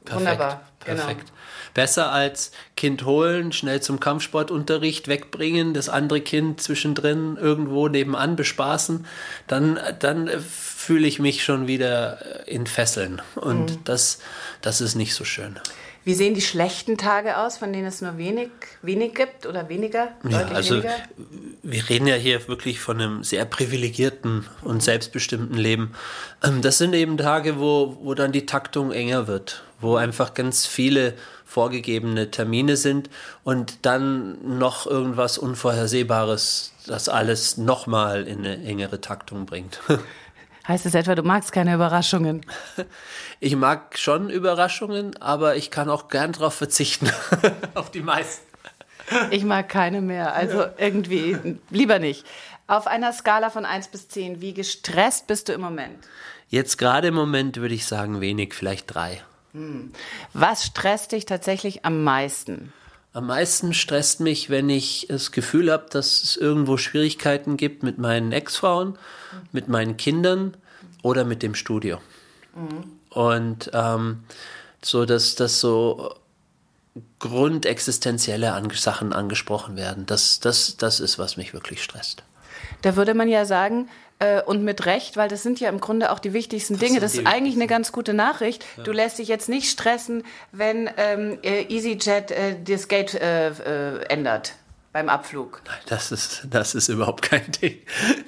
Perfekt, 0.04 0.20
Wunderbar. 0.20 0.62
Genau. 0.84 0.98
Perfekt. 0.98 1.28
Genau. 1.28 1.43
Besser 1.74 2.12
als 2.12 2.52
Kind 2.76 3.06
holen, 3.06 3.52
schnell 3.52 3.82
zum 3.82 4.00
Kampfsportunterricht 4.00 5.08
wegbringen, 5.08 5.74
das 5.74 5.90
andere 5.90 6.22
Kind 6.22 6.62
zwischendrin 6.62 7.38
irgendwo 7.38 7.88
nebenan 7.88 8.36
bespaßen, 8.36 9.06
dann, 9.48 9.80
dann 10.00 10.30
fühle 10.40 11.08
ich 11.08 11.20
mich 11.20 11.44
schon 11.44 11.68
wieder 11.68 12.48
in 12.48 12.68
Fesseln. 12.68 13.22
Und 13.36 13.72
mhm. 13.72 13.84
das, 13.86 14.20
das 14.62 14.82
ist 14.82 14.96
nicht 14.96 15.16
so 15.16 15.24
schön. 15.24 15.60
Wie 16.06 16.14
sehen 16.14 16.34
die 16.34 16.42
schlechten 16.42 16.98
Tage 16.98 17.38
aus, 17.38 17.58
von 17.58 17.72
denen 17.72 17.86
es 17.86 18.02
nur 18.02 18.18
wenig, 18.18 18.50
wenig 18.82 19.16
gibt 19.16 19.46
oder 19.46 19.70
weniger? 19.70 20.10
Ja, 20.28 20.40
also 20.48 20.76
weniger? 20.76 20.96
wir 21.64 21.90
reden 21.90 22.08
ja 22.08 22.16
hier 22.16 22.46
wirklich 22.50 22.82
von 22.82 23.00
einem 23.00 23.24
sehr 23.24 23.46
privilegierten 23.46 24.46
und 24.64 24.84
selbstbestimmten 24.84 25.58
Leben. 25.58 25.94
Ähm, 26.44 26.62
das 26.62 26.78
sind 26.78 26.94
eben 26.94 27.18
Tage, 27.18 27.58
wo, 27.58 27.98
wo 28.02 28.14
dann 28.16 28.34
die 28.34 28.46
Taktung 28.46 28.92
enger 28.92 29.28
wird, 29.28 29.64
wo 29.80 29.96
einfach 29.96 30.34
ganz 30.34 30.66
viele 30.66 31.14
vorgegebene 31.46 32.32
Termine 32.32 32.78
sind 32.78 33.10
und 33.44 33.86
dann 33.86 34.58
noch 34.58 34.88
irgendwas 34.88 35.38
Unvorhersehbares, 35.38 36.74
das 36.88 37.10
alles 37.10 37.58
nochmal 37.58 38.28
in 38.28 38.40
eine 38.40 38.64
engere 38.64 39.02
Taktung 39.02 39.46
bringt. 39.46 39.80
Heißt 40.68 40.86
es 40.86 40.96
etwa, 40.96 41.14
du 41.14 41.24
magst 41.24 41.52
keine 41.52 41.74
Überraschungen? 41.74 42.46
Ich 43.40 43.58
mag 43.58 43.98
schon 43.98 44.30
Überraschungen, 44.30 45.22
aber 45.22 45.58
ich 45.58 45.70
kann 45.70 45.90
auch 45.90 46.08
gern 46.08 46.32
darauf 46.32 46.54
verzichten. 46.54 47.12
Auf 47.74 47.92
die 47.92 48.00
meisten. 48.00 48.46
Ich 49.32 49.44
mag 49.44 49.68
keine 49.68 50.00
mehr. 50.00 50.34
Also 50.34 50.64
irgendwie 50.78 51.58
lieber 51.70 52.00
nicht. 52.00 52.26
Auf 52.68 52.88
einer 52.88 53.12
Skala 53.12 53.50
von 53.50 53.66
1 53.66 53.90
bis 53.90 54.08
10, 54.08 54.40
wie 54.40 54.54
gestresst 54.54 55.28
bist 55.28 55.50
du 55.50 55.54
im 55.54 55.60
Moment? 55.60 56.08
Jetzt 56.48 56.78
gerade 56.78 57.10
im 57.10 57.16
Moment 57.16 57.58
würde 57.58 57.76
ich 57.76 57.86
sagen 57.86 58.22
wenig, 58.22 58.54
vielleicht 58.54 58.94
drei. 58.94 59.22
Was 60.34 60.66
stresst 60.66 61.12
dich 61.12 61.26
tatsächlich 61.26 61.86
am 61.86 62.04
meisten? 62.04 62.74
Am 63.14 63.28
meisten 63.28 63.74
stresst 63.76 64.20
mich, 64.20 64.50
wenn 64.50 64.70
ich 64.70 65.06
das 65.08 65.32
Gefühl 65.32 65.72
habe, 65.72 65.86
dass 65.92 66.24
es 66.24 66.36
irgendwo 66.36 66.78
Schwierigkeiten 66.78 67.58
gibt 67.58 67.84
mit 67.84 68.00
meinen 68.00 68.32
Ex-Frauen, 68.32 68.98
mit 69.52 69.68
meinen 69.68 69.98
Kindern 69.98 70.58
oder 71.04 71.24
mit 71.24 71.44
dem 71.44 71.54
Studio. 71.54 72.00
Mhm. 72.56 72.84
Und 73.10 73.70
ähm, 73.74 74.24
so, 74.82 75.06
dass 75.06 75.36
das 75.36 75.60
so 75.60 76.16
grundexistenzielle 77.20 78.52
Sachen 78.74 79.14
angesprochen 79.14 79.76
werden. 79.76 80.06
Das, 80.08 80.40
das, 80.40 80.78
das 80.78 81.00
ist, 81.00 81.20
was 81.20 81.38
mich 81.38 81.54
wirklich 81.54 81.84
stresst. 81.84 82.24
Da 82.82 82.96
würde 82.96 83.14
man 83.14 83.30
ja 83.30 83.46
sagen, 83.46 83.90
und 84.46 84.64
mit 84.64 84.86
Recht, 84.86 85.18
weil 85.18 85.28
das 85.28 85.44
sind 85.44 85.60
ja 85.60 85.68
im 85.68 85.82
Grunde 85.82 86.10
auch 86.10 86.20
die 86.20 86.32
wichtigsten 86.32 86.80
Dinge. 86.80 87.02
Das 87.02 87.14
ist 87.14 87.28
eigentlich 87.28 87.56
eine 87.56 87.68
ganz 87.68 87.92
gute 87.92 88.14
Nachricht. 88.14 88.66
Ja. 88.78 88.84
Du 88.84 88.94
lässt 88.94 89.20
dich 89.20 89.28
jetzt 89.28 89.50
nicht 89.50 89.70
stressen, 89.70 90.24
wenn 90.54 90.90
ähm, 90.96 91.40
äh, 91.44 91.64
EasyJet 91.64 92.32
äh, 92.32 92.56
das 92.64 92.88
Gate 92.88 93.16
äh, 93.16 93.50
äh, 93.50 94.04
ändert 94.06 94.54
beim 94.94 95.10
Abflug. 95.10 95.62
Nein, 95.66 95.76
das 95.88 96.12
ist, 96.14 96.48
das 96.50 96.76
ist 96.76 96.88
überhaupt 96.88 97.24
kein 97.24 97.52
Ding. 97.62 97.80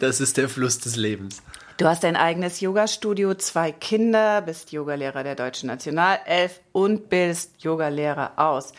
Das 0.01 0.19
ist 0.19 0.35
der 0.35 0.49
Fluss 0.49 0.79
des 0.79 0.97
Lebens. 0.97 1.41
Du 1.77 1.85
hast 1.85 2.05
ein 2.05 2.15
eigenes 2.15 2.61
Yoga-Studio, 2.61 3.33
zwei 3.35 3.71
Kinder, 3.71 4.41
bist 4.41 4.71
Yogalehrer 4.71 5.23
der 5.23 5.35
Deutschen 5.35 5.67
Nationalelf 5.67 6.61
und 6.71 7.09
bildest 7.09 7.61
Yogalehrer 7.63 8.33
aus. 8.37 8.71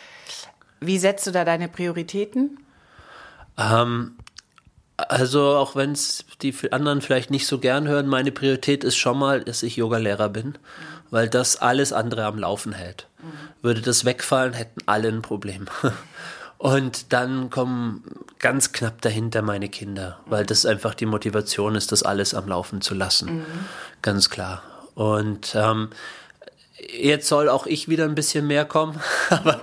Wie 0.81 0.99
setzt 0.99 1.27
du 1.27 1.31
da 1.31 1.45
deine 1.45 1.69
Prioritäten? 1.69 2.59
Ähm, 3.59 4.17
also 4.97 5.57
auch 5.57 5.77
wenn 5.77 5.93
es 5.93 6.25
die 6.43 6.55
anderen 6.73 7.03
vielleicht 7.03 7.31
nicht 7.31 7.47
so 7.47 7.59
gern 7.59 7.87
hören, 7.87 8.07
meine 8.07 8.33
Priorität 8.33 8.85
ist 8.85 8.97
schon 8.97 9.19
mal, 9.19 9.45
dass 9.45 9.63
ich 9.63 9.77
Yogalehrer 9.77 10.29
bin, 10.29 10.47
mhm. 10.49 10.57
weil 11.11 11.29
das 11.29 11.57
alles 11.57 11.93
andere 11.93 12.25
am 12.25 12.39
Laufen 12.39 12.73
hält. 12.73 13.07
Mhm. 13.23 13.33
Würde 13.63 13.83
das 13.83 14.05
wegfallen, 14.05 14.55
hätten 14.55 14.81
alle 14.87 15.09
ein 15.09 15.23
Problem. 15.23 15.67
Und 16.59 17.13
dann 17.13 17.51
kommen 17.51 18.03
ganz 18.39 18.73
knapp 18.73 19.03
dahinter 19.03 19.43
meine 19.43 19.69
Kinder, 19.69 20.21
weil 20.25 20.47
das 20.47 20.65
einfach 20.65 20.95
die 20.95 21.05
Motivation 21.05 21.75
ist, 21.75 21.93
das 21.93 22.03
alles 22.03 22.33
am 22.33 22.49
Laufen 22.49 22.81
zu 22.81 22.95
lassen. 22.95 23.39
Mhm. 23.39 23.45
Ganz 24.01 24.31
klar. 24.31 24.63
Und 24.95 25.55
ähm, 25.55 25.91
Jetzt 26.93 27.29
soll 27.29 27.49
auch 27.49 27.67
ich 27.67 27.89
wieder 27.89 28.05
ein 28.05 28.15
bisschen 28.15 28.47
mehr 28.47 28.65
kommen, 28.65 29.01
aber 29.31 29.61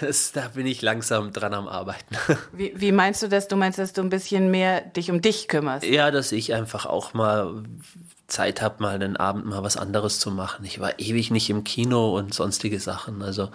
das, 0.00 0.32
da 0.32 0.48
bin 0.48 0.66
ich 0.66 0.82
langsam 0.82 1.32
dran 1.32 1.54
am 1.54 1.68
Arbeiten. 1.68 2.16
Wie, 2.52 2.72
wie, 2.76 2.92
meinst 2.92 3.22
du 3.22 3.28
das? 3.28 3.48
Du 3.48 3.56
meinst, 3.56 3.78
dass 3.78 3.92
du 3.92 4.02
ein 4.02 4.10
bisschen 4.10 4.50
mehr 4.50 4.80
dich 4.80 5.10
um 5.10 5.20
dich 5.20 5.48
kümmerst? 5.48 5.84
Ja, 5.84 6.10
dass 6.10 6.32
ich 6.32 6.54
einfach 6.54 6.86
auch 6.86 7.14
mal 7.14 7.64
Zeit 8.26 8.62
habe, 8.62 8.82
mal 8.82 8.94
einen 8.94 9.16
Abend 9.16 9.46
mal 9.46 9.62
was 9.62 9.76
anderes 9.76 10.18
zu 10.18 10.30
machen. 10.30 10.64
Ich 10.64 10.80
war 10.80 10.98
ewig 10.98 11.30
nicht 11.30 11.50
im 11.50 11.64
Kino 11.64 12.16
und 12.16 12.34
sonstige 12.34 12.80
Sachen. 12.80 13.22
Also 13.22 13.50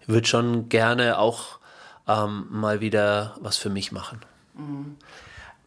ich 0.00 0.08
würde 0.08 0.26
schon 0.26 0.68
gerne 0.68 1.18
auch 1.18 1.58
ähm, 2.08 2.46
mal 2.50 2.80
wieder 2.80 3.36
was 3.40 3.56
für 3.56 3.70
mich 3.70 3.92
machen. 3.92 4.20
Mhm. 4.54 4.96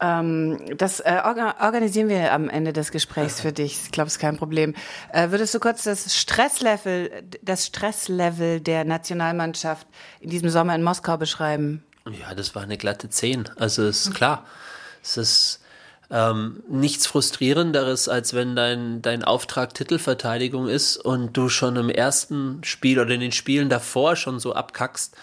Ähm, 0.01 0.77
das 0.77 1.01
äh, 1.01 1.22
organisieren 1.24 2.08
wir 2.08 2.32
am 2.32 2.50
Ende 2.50 2.72
des 2.72 2.91
Gesprächs 2.91 3.41
für 3.41 3.51
dich. 3.51 3.79
Ich 3.84 3.91
glaube, 3.91 4.08
es 4.08 4.13
ist 4.13 4.20
kein 4.20 4.38
Problem. 4.38 4.74
Äh, 5.12 5.32
würdest 5.32 5.53
du 5.53 5.60
kurz 5.60 5.84
das 5.84 6.15
Stresslevel, 6.15 7.24
das 7.41 7.65
Stresslevel 7.65 8.62
der 8.62 8.86
Nationalmannschaft 8.86 9.88
in 10.22 10.29
diesem 10.29 10.50
Sommer 10.50 10.75
in 10.75 10.84
Moskau 10.84 11.18
beschreiben? 11.18 11.84
Ja, 12.20 12.34
das 12.34 12.56
war 12.56 12.63
eine 12.63 12.77
glatte 12.77 13.10
10. 13.10 13.50
Also 13.58 13.86
ist 13.86 14.13
klar. 14.15 14.46
Es 15.03 15.18
ist 15.18 15.62
ähm, 16.12 16.63
nichts 16.70 17.06
frustrierenderes, 17.06 18.10
als 18.10 18.34
wenn 18.34 18.56
dein, 18.56 19.01
dein 19.01 19.24
Auftrag 19.24 19.74
Titelverteidigung 19.74 20.68
ist 20.68 20.98
und 20.98 21.36
du 21.38 21.50
schon 21.50 21.75
im 21.75 21.89
ersten 21.89 22.63
Spiel 22.63 23.00
oder 23.00 23.13
in 23.13 23.22
den 23.22 23.32
Spielen 23.32 23.70
davor 23.70 24.15
schon 24.15 24.39
so 24.39 24.53
abkackst 24.53 25.15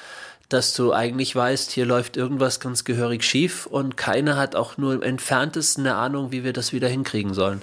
dass 0.48 0.74
du 0.74 0.92
eigentlich 0.92 1.34
weißt, 1.34 1.72
hier 1.72 1.86
läuft 1.86 2.16
irgendwas 2.16 2.60
ganz 2.60 2.84
gehörig 2.84 3.24
schief 3.24 3.66
und 3.66 3.96
keiner 3.96 4.36
hat 4.36 4.54
auch 4.54 4.76
nur 4.76 4.94
im 4.94 5.02
entferntesten 5.02 5.86
eine 5.86 5.96
Ahnung, 5.96 6.30
wie 6.32 6.44
wir 6.44 6.52
das 6.52 6.72
wieder 6.72 6.88
hinkriegen 6.88 7.34
sollen. 7.34 7.62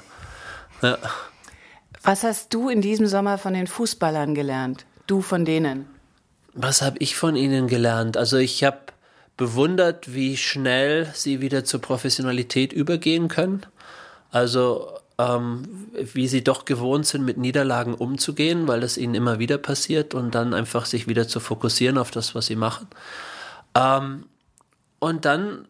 Ja. 0.81 0.97
Was 2.03 2.23
hast 2.23 2.53
du 2.53 2.67
in 2.67 2.81
diesem 2.81 3.07
Sommer 3.07 3.37
von 3.37 3.53
den 3.53 3.67
Fußballern 3.67 4.35
gelernt? 4.35 4.85
Du 5.07 5.21
von 5.21 5.45
denen? 5.45 5.87
Was 6.53 6.81
habe 6.81 6.97
ich 6.99 7.15
von 7.15 7.35
ihnen 7.35 7.67
gelernt? 7.67 8.17
Also 8.17 8.37
ich 8.37 8.63
habe 8.63 8.79
bewundert, 9.37 10.13
wie 10.13 10.37
schnell 10.37 11.09
sie 11.13 11.41
wieder 11.41 11.63
zur 11.63 11.81
Professionalität 11.81 12.73
übergehen 12.73 13.29
können. 13.29 13.65
Also 14.31 14.92
ähm, 15.17 15.87
wie 15.93 16.27
sie 16.27 16.43
doch 16.43 16.65
gewohnt 16.65 17.05
sind, 17.05 17.23
mit 17.23 17.37
Niederlagen 17.37 17.93
umzugehen, 17.93 18.67
weil 18.67 18.81
das 18.81 18.97
ihnen 18.97 19.15
immer 19.15 19.39
wieder 19.39 19.57
passiert 19.57 20.13
und 20.13 20.33
dann 20.33 20.53
einfach 20.53 20.85
sich 20.85 21.07
wieder 21.07 21.27
zu 21.27 21.39
fokussieren 21.39 21.97
auf 21.97 22.11
das, 22.11 22.35
was 22.35 22.47
sie 22.47 22.55
machen. 22.55 22.87
Ähm, 23.75 24.25
und 24.99 25.25
dann 25.25 25.67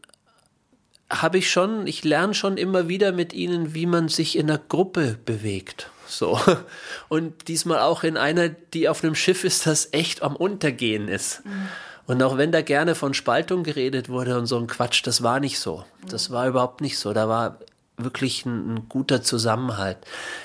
habe 1.10 1.38
ich 1.38 1.52
schon, 1.52 1.88
ich 1.88 2.04
lerne 2.04 2.34
schon 2.34 2.58
immer 2.58 2.88
wieder 2.88 3.12
mit 3.12 3.34
ihnen, 3.34 3.74
wie 3.74 3.86
man 3.86 4.08
sich 4.08 4.38
in 4.38 4.50
einer 4.50 4.60
Gruppe 4.60 5.18
bewegt. 5.26 5.90
So. 6.08 6.40
Und 7.10 7.48
diesmal 7.48 7.80
auch 7.80 8.04
in 8.04 8.18
einer, 8.18 8.50
die 8.50 8.90
auf 8.90 9.04
einem 9.04 9.16
Schiff 9.16 9.44
ist, 9.44 9.68
das 9.68 9.90
echt 9.92 10.22
am 10.22 10.36
Untergehen 10.36 11.08
ist. 11.08 11.46
Mhm. 11.46 11.68
Und 12.06 12.22
auch 12.24 12.38
wenn 12.38 12.52
da 12.52 12.62
gerne 12.62 12.96
von 12.96 13.14
Spaltung 13.14 13.64
geredet 13.64 14.10
wurde 14.10 14.38
und 14.38 14.46
so 14.46 14.58
ein 14.58 14.68
Quatsch, 14.68 15.06
das 15.06 15.24
war 15.24 15.40
nicht 15.40 15.60
so. 15.60 15.86
Das 16.08 16.32
war 16.32 16.48
überhaupt 16.48 16.82
nicht 16.82 16.98
so. 16.98 17.14
Da 17.14 17.30
war 17.30 17.60
wirklich 17.98 18.46
ein, 18.46 18.76
ein, 18.76 18.90
guter 18.90 19.22
Zusammenhalt. 19.22 19.98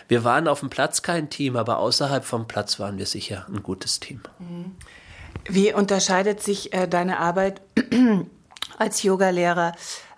Wir 0.07 0.25
waren 0.25 0.49
auf 0.49 0.61
dem 0.61 0.71
Platz 0.71 1.02
kein 1.02 1.31
Team, 1.31 1.57
aber 1.57 1.78
außerhalb 1.78 2.25
vom 2.25 2.47
Platz 2.47 2.78
waren 2.78 2.99
wir 2.99 3.07
sicher 3.07 3.47
ein 3.49 3.62
gutes 3.62 4.00
Team. 4.00 4.21
Mhm. 4.38 4.76
Wie 5.49 5.73
unterscheidet 5.73 6.43
sich 6.43 6.73
äh, 6.73 6.87
deine 6.87 7.19
Arbeit 7.19 7.62
als 8.78 9.02
Yogalehrer 9.02 9.73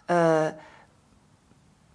äh, 0.09 0.51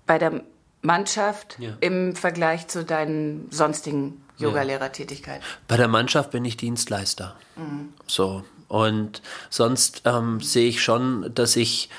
bei 0.05 0.17
der 0.17 0.41
Mannschaft 0.81 1.57
ja. 1.59 1.71
im 1.81 2.15
Vergleich 2.15 2.67
zu 2.67 2.85
deinen 2.85 3.51
sonstigen 3.51 4.23
Yogalehrertätigkeiten? 4.37 5.43
Bei 5.67 5.77
der 5.77 5.87
Mannschaft 5.87 6.31
bin 6.31 6.45
ich 6.45 6.57
Dienstleister. 6.57 7.35
Mhm. 7.55 7.93
So. 8.07 8.43
Und 8.67 9.21
sonst 9.49 10.03
ähm, 10.05 10.41
sehe 10.41 10.67
ich 10.67 10.81
schon, 10.81 11.31
dass 11.33 11.55
ich, 11.55 11.89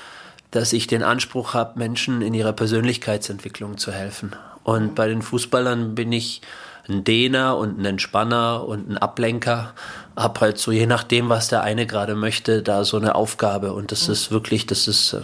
dass 0.51 0.73
ich 0.73 0.87
den 0.87 1.03
Anspruch 1.03 1.53
habe, 1.53 1.77
Menschen 1.77 2.21
in 2.21 2.33
ihrer 2.33 2.53
Persönlichkeitsentwicklung 2.53 3.77
zu 3.77 3.91
helfen. 3.91 4.35
Und 4.63 4.95
bei 4.95 5.07
den 5.07 5.21
Fußballern 5.21 5.95
bin 5.95 6.11
ich 6.11 6.41
ein 6.87 7.03
Dehner 7.03 7.57
und 7.57 7.79
ein 7.79 7.85
Entspanner 7.85 8.65
und 8.65 8.89
ein 8.89 8.97
Ablenker. 8.97 9.73
Hab 10.15 10.39
halt 10.41 10.57
so, 10.57 10.71
je 10.71 10.87
nachdem, 10.87 11.29
was 11.29 11.47
der 11.49 11.61
eine 11.63 11.85
gerade 11.85 12.15
möchte, 12.15 12.63
da 12.63 12.83
so 12.83 12.97
eine 12.97 13.15
Aufgabe. 13.15 13.73
Und 13.73 13.91
das 13.91 14.07
mhm. 14.07 14.13
ist 14.13 14.31
wirklich, 14.31 14.65
das 14.65 14.87
ist 14.87 15.13
äh, 15.13 15.21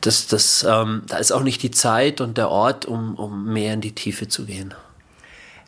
das, 0.00 0.26
das, 0.26 0.66
ähm, 0.68 1.02
da 1.06 1.18
ist 1.18 1.32
auch 1.32 1.42
nicht 1.42 1.62
die 1.62 1.70
Zeit 1.70 2.20
und 2.20 2.38
der 2.38 2.48
Ort, 2.48 2.86
um, 2.86 3.16
um 3.16 3.52
mehr 3.52 3.74
in 3.74 3.80
die 3.80 3.94
Tiefe 3.94 4.28
zu 4.28 4.46
gehen. 4.46 4.74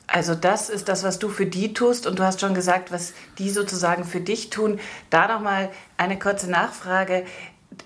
Also 0.06 0.34
das 0.34 0.70
ist 0.70 0.88
das, 0.88 1.04
was 1.04 1.18
du 1.18 1.28
für 1.28 1.44
die 1.44 1.74
tust 1.74 2.06
und 2.06 2.18
du 2.18 2.22
hast 2.22 2.40
schon 2.40 2.54
gesagt, 2.54 2.90
was 2.90 3.12
die 3.38 3.50
sozusagen 3.50 4.04
für 4.04 4.20
dich 4.20 4.48
tun. 4.48 4.80
Da 5.10 5.28
nochmal 5.28 5.70
eine 5.98 6.18
kurze 6.18 6.50
Nachfrage. 6.50 7.26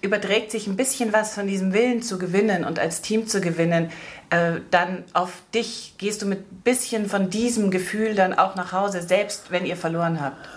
Überträgt 0.01 0.51
sich 0.51 0.67
ein 0.67 0.77
bisschen 0.77 1.13
was 1.13 1.35
von 1.35 1.47
diesem 1.47 1.73
Willen 1.73 2.03
zu 2.03 2.19
gewinnen 2.19 2.65
und 2.65 2.79
als 2.79 3.03
Team 3.03 3.27
zu 3.27 3.41
gewinnen, 3.41 3.91
äh, 4.31 4.61
dann 4.71 5.05
auf 5.13 5.43
dich? 5.55 5.95
Gehst 5.99 6.23
du 6.23 6.27
mit 6.27 6.41
ein 6.41 6.63
bisschen 6.65 7.09
von 7.09 7.31
diesem 7.31 7.71
Gefühl 7.71 8.15
dann 8.15 8.33
auch 8.33 8.55
nach 8.57 8.73
Hause, 8.73 9.03
selbst 9.03 9.51
wenn 9.51 9.67
ihr 9.67 9.77
verloren 9.77 10.21
habt? 10.21 10.49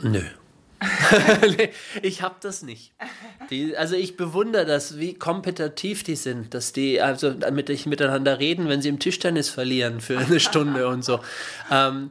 Nö. 0.00 0.22
ich 2.02 2.22
habe 2.22 2.36
das 2.40 2.62
nicht. 2.62 2.92
Die, 3.50 3.76
also 3.76 3.96
ich 3.96 4.16
bewundere 4.16 4.66
das, 4.66 4.98
wie 4.98 5.14
kompetitiv 5.14 6.02
die 6.02 6.16
sind, 6.16 6.52
dass 6.52 6.72
die 6.72 7.00
also 7.00 7.34
ich 7.68 7.86
miteinander 7.86 8.38
reden, 8.38 8.68
wenn 8.68 8.82
sie 8.82 8.90
im 8.90 8.98
Tischtennis 8.98 9.48
verlieren 9.48 10.00
für 10.00 10.18
eine 10.18 10.40
Stunde 10.40 10.88
und 10.88 11.04
so. 11.04 11.20
Ähm, 11.70 12.10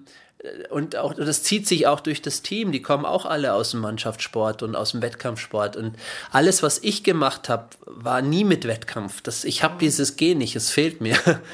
und 0.69 0.95
auch 0.95 1.13
das 1.13 1.43
zieht 1.43 1.67
sich 1.67 1.87
auch 1.87 1.99
durch 1.99 2.21
das 2.21 2.41
Team. 2.41 2.71
Die 2.71 2.81
kommen 2.81 3.05
auch 3.05 3.25
alle 3.25 3.53
aus 3.53 3.71
dem 3.71 3.81
Mannschaftssport 3.81 4.63
und 4.63 4.75
aus 4.75 4.91
dem 4.91 5.01
Wettkampfsport. 5.01 5.75
Und 5.77 5.95
alles, 6.31 6.63
was 6.63 6.79
ich 6.79 7.03
gemacht 7.03 7.49
habe, 7.49 7.67
war 7.85 8.21
nie 8.21 8.43
mit 8.43 8.67
Wettkampf. 8.67 9.21
Das, 9.21 9.43
ich 9.43 9.63
habe 9.63 9.75
mhm. 9.75 9.79
dieses 9.79 10.15
Gen 10.15 10.39
nicht, 10.39 10.55
es 10.55 10.69
fehlt 10.69 11.01
mir. 11.01 11.17
Mhm. 11.25 11.37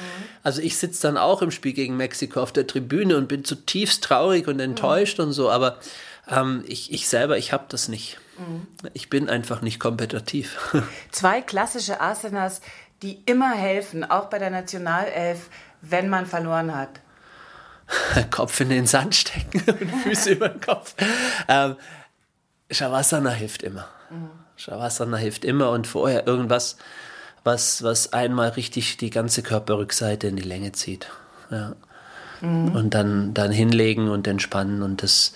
Also 0.44 0.60
ich 0.60 0.76
sitze 0.76 1.02
dann 1.02 1.18
auch 1.18 1.40
im 1.40 1.52
Spiel 1.52 1.72
gegen 1.72 1.96
Mexiko 1.96 2.42
auf 2.42 2.50
der 2.50 2.66
Tribüne 2.66 3.16
und 3.16 3.28
bin 3.28 3.44
zutiefst 3.44 4.02
traurig 4.02 4.48
und 4.48 4.58
enttäuscht 4.58 5.18
mhm. 5.18 5.26
und 5.26 5.32
so. 5.34 5.48
Aber 5.48 5.78
ähm, 6.28 6.64
ich, 6.66 6.92
ich 6.92 7.08
selber, 7.08 7.38
ich 7.38 7.52
habe 7.52 7.66
das 7.68 7.86
nicht. 7.86 8.18
Mhm. 8.38 8.66
Ich 8.92 9.08
bin 9.08 9.28
einfach 9.28 9.62
nicht 9.62 9.78
kompetitiv. 9.78 10.58
Zwei 11.12 11.42
klassische 11.42 12.00
Asanas, 12.00 12.60
die 13.02 13.22
immer 13.26 13.52
helfen, 13.52 14.02
auch 14.02 14.26
bei 14.26 14.40
der 14.40 14.50
Nationalelf, 14.50 15.48
wenn 15.80 16.08
man 16.08 16.26
verloren 16.26 16.74
hat. 16.74 17.00
Kopf 18.30 18.60
in 18.60 18.68
den 18.70 18.86
Sand 18.86 19.14
stecken 19.14 19.62
und 19.80 19.90
Füße 20.02 20.32
über 20.32 20.48
den 20.48 20.60
Kopf. 20.60 20.94
Ähm, 21.48 21.76
Shavasana 22.70 23.30
hilft 23.30 23.62
immer. 23.62 23.86
Mhm. 24.10 24.30
Shavasana 24.56 25.16
hilft 25.16 25.44
immer 25.44 25.70
und 25.70 25.86
vorher 25.86 26.26
irgendwas, 26.26 26.76
was, 27.44 27.82
was 27.82 28.12
einmal 28.12 28.50
richtig 28.50 28.96
die 28.96 29.10
ganze 29.10 29.42
Körperrückseite 29.42 30.28
in 30.28 30.36
die 30.36 30.42
Länge 30.42 30.72
zieht. 30.72 31.10
Ja. 31.50 31.74
Mhm. 32.40 32.74
Und 32.74 32.94
dann, 32.94 33.34
dann 33.34 33.50
hinlegen 33.50 34.08
und 34.08 34.26
entspannen 34.26 34.82
und 34.82 35.02
das 35.02 35.34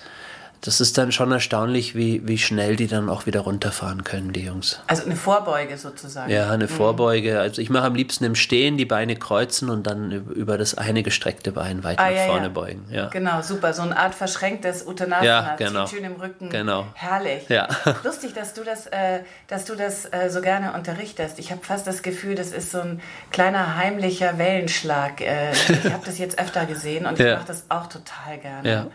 das 0.61 0.81
ist 0.81 0.99
dann 0.99 1.13
schon 1.13 1.31
erstaunlich, 1.33 1.95
wie, 1.95 2.27
wie 2.27 2.39
schnell 2.39 2.77
die 2.77 2.87
dann 2.87 3.09
auch 3.09 3.27
wieder 3.27 3.41
runterfahren 3.41 4.05
können, 4.05 4.33
die 4.33 4.45
Jungs. 4.45 4.81
Also 4.87 5.05
eine 5.05 5.17
Vorbeuge 5.17 5.77
sozusagen. 5.77 6.31
Ja, 6.31 6.51
eine 6.51 6.65
mhm. 6.65 6.69
Vorbeuge. 6.69 7.41
Also 7.41 7.63
ich 7.63 7.71
mache 7.71 7.85
am 7.85 7.95
liebsten 7.95 8.25
im 8.25 8.35
Stehen 8.35 8.77
die 8.77 8.85
Beine 8.85 9.17
kreuzen 9.17 9.71
und 9.71 9.87
dann 9.87 10.11
über 10.11 10.59
das 10.59 10.77
eine 10.77 11.03
gestreckte 11.03 11.53
Bein 11.53 11.85
weiter 11.85 12.03
ah, 12.03 12.11
nach 12.11 12.17
ja, 12.17 12.27
vorne 12.27 12.43
ja. 12.47 12.49
beugen. 12.49 12.85
Ja. 12.91 13.07
Genau, 13.09 13.43
super. 13.43 13.73
So 13.75 13.83
eine 13.83 13.97
Art 13.97 14.15
verschränktes 14.15 14.87
Uttanasana. 14.87 15.25
Ja, 15.25 15.57
genau. 15.57 15.87
schön 15.87 16.05
im 16.05 16.17
Rücken. 16.17 16.51
Genau. 16.51 16.87
Herrlich. 16.95 17.49
Ja. 17.49 17.69
Lustig, 18.05 18.35
dass 18.35 18.55
du 18.55 18.65
das, 18.65 18.87
äh, 18.87 19.21
dass 19.49 19.67
du 19.67 19.75
das 19.75 20.07
äh, 20.13 20.31
so 20.31 20.41
gerne 20.41 20.73
unterrichtest. 20.73 21.39
Ich 21.39 21.53
habe 21.53 21.65
fast 21.65 21.87
das 21.87 22.03
Gefühl, 22.03 22.35
das 22.35 22.53
ist 22.53 22.71
so 22.71 22.81
ein 22.81 23.01
kleiner 23.31 23.77
heimlicher 23.77 24.39
Wellenschlag. 24.39 25.21
Äh, 25.21 25.53
ich 25.53 25.85
habe 25.93 26.05
das 26.05 26.19
jetzt 26.19 26.39
öfter 26.39 26.67
gesehen 26.67 27.07
und 27.07 27.21
ich 27.21 27.27
mache 27.27 27.47
das 27.47 27.67
auch 27.69 27.87
total 27.87 28.39
gerne. 28.39 28.69
Ja. 28.69 28.87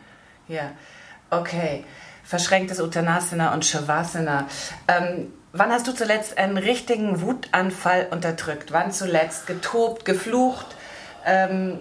Ja. 0.48 0.72
Okay, 1.32 1.86
verschränktes 2.26 2.82
Uttanasana 2.82 3.54
und 3.54 3.66
Shavasana. 3.66 4.48
Ähm, 4.90 5.32
wann 5.54 5.72
hast 5.72 5.88
du 5.88 5.94
zuletzt 5.94 6.38
einen 6.38 6.58
richtigen 6.58 7.22
Wutanfall 7.22 8.08
unterdrückt? 8.12 8.74
Wann 8.74 8.92
zuletzt 8.92 9.48
getobt, 9.48 10.04
geflucht, 10.04 10.66
ähm, 11.26 11.80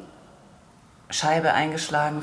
Scheibe 1.10 1.52
eingeschlagen? 1.52 2.22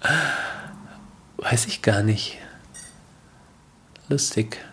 Weiß 1.36 1.66
ich 1.66 1.82
gar 1.82 2.02
nicht. 2.02 2.38
Lustig. 4.08 4.64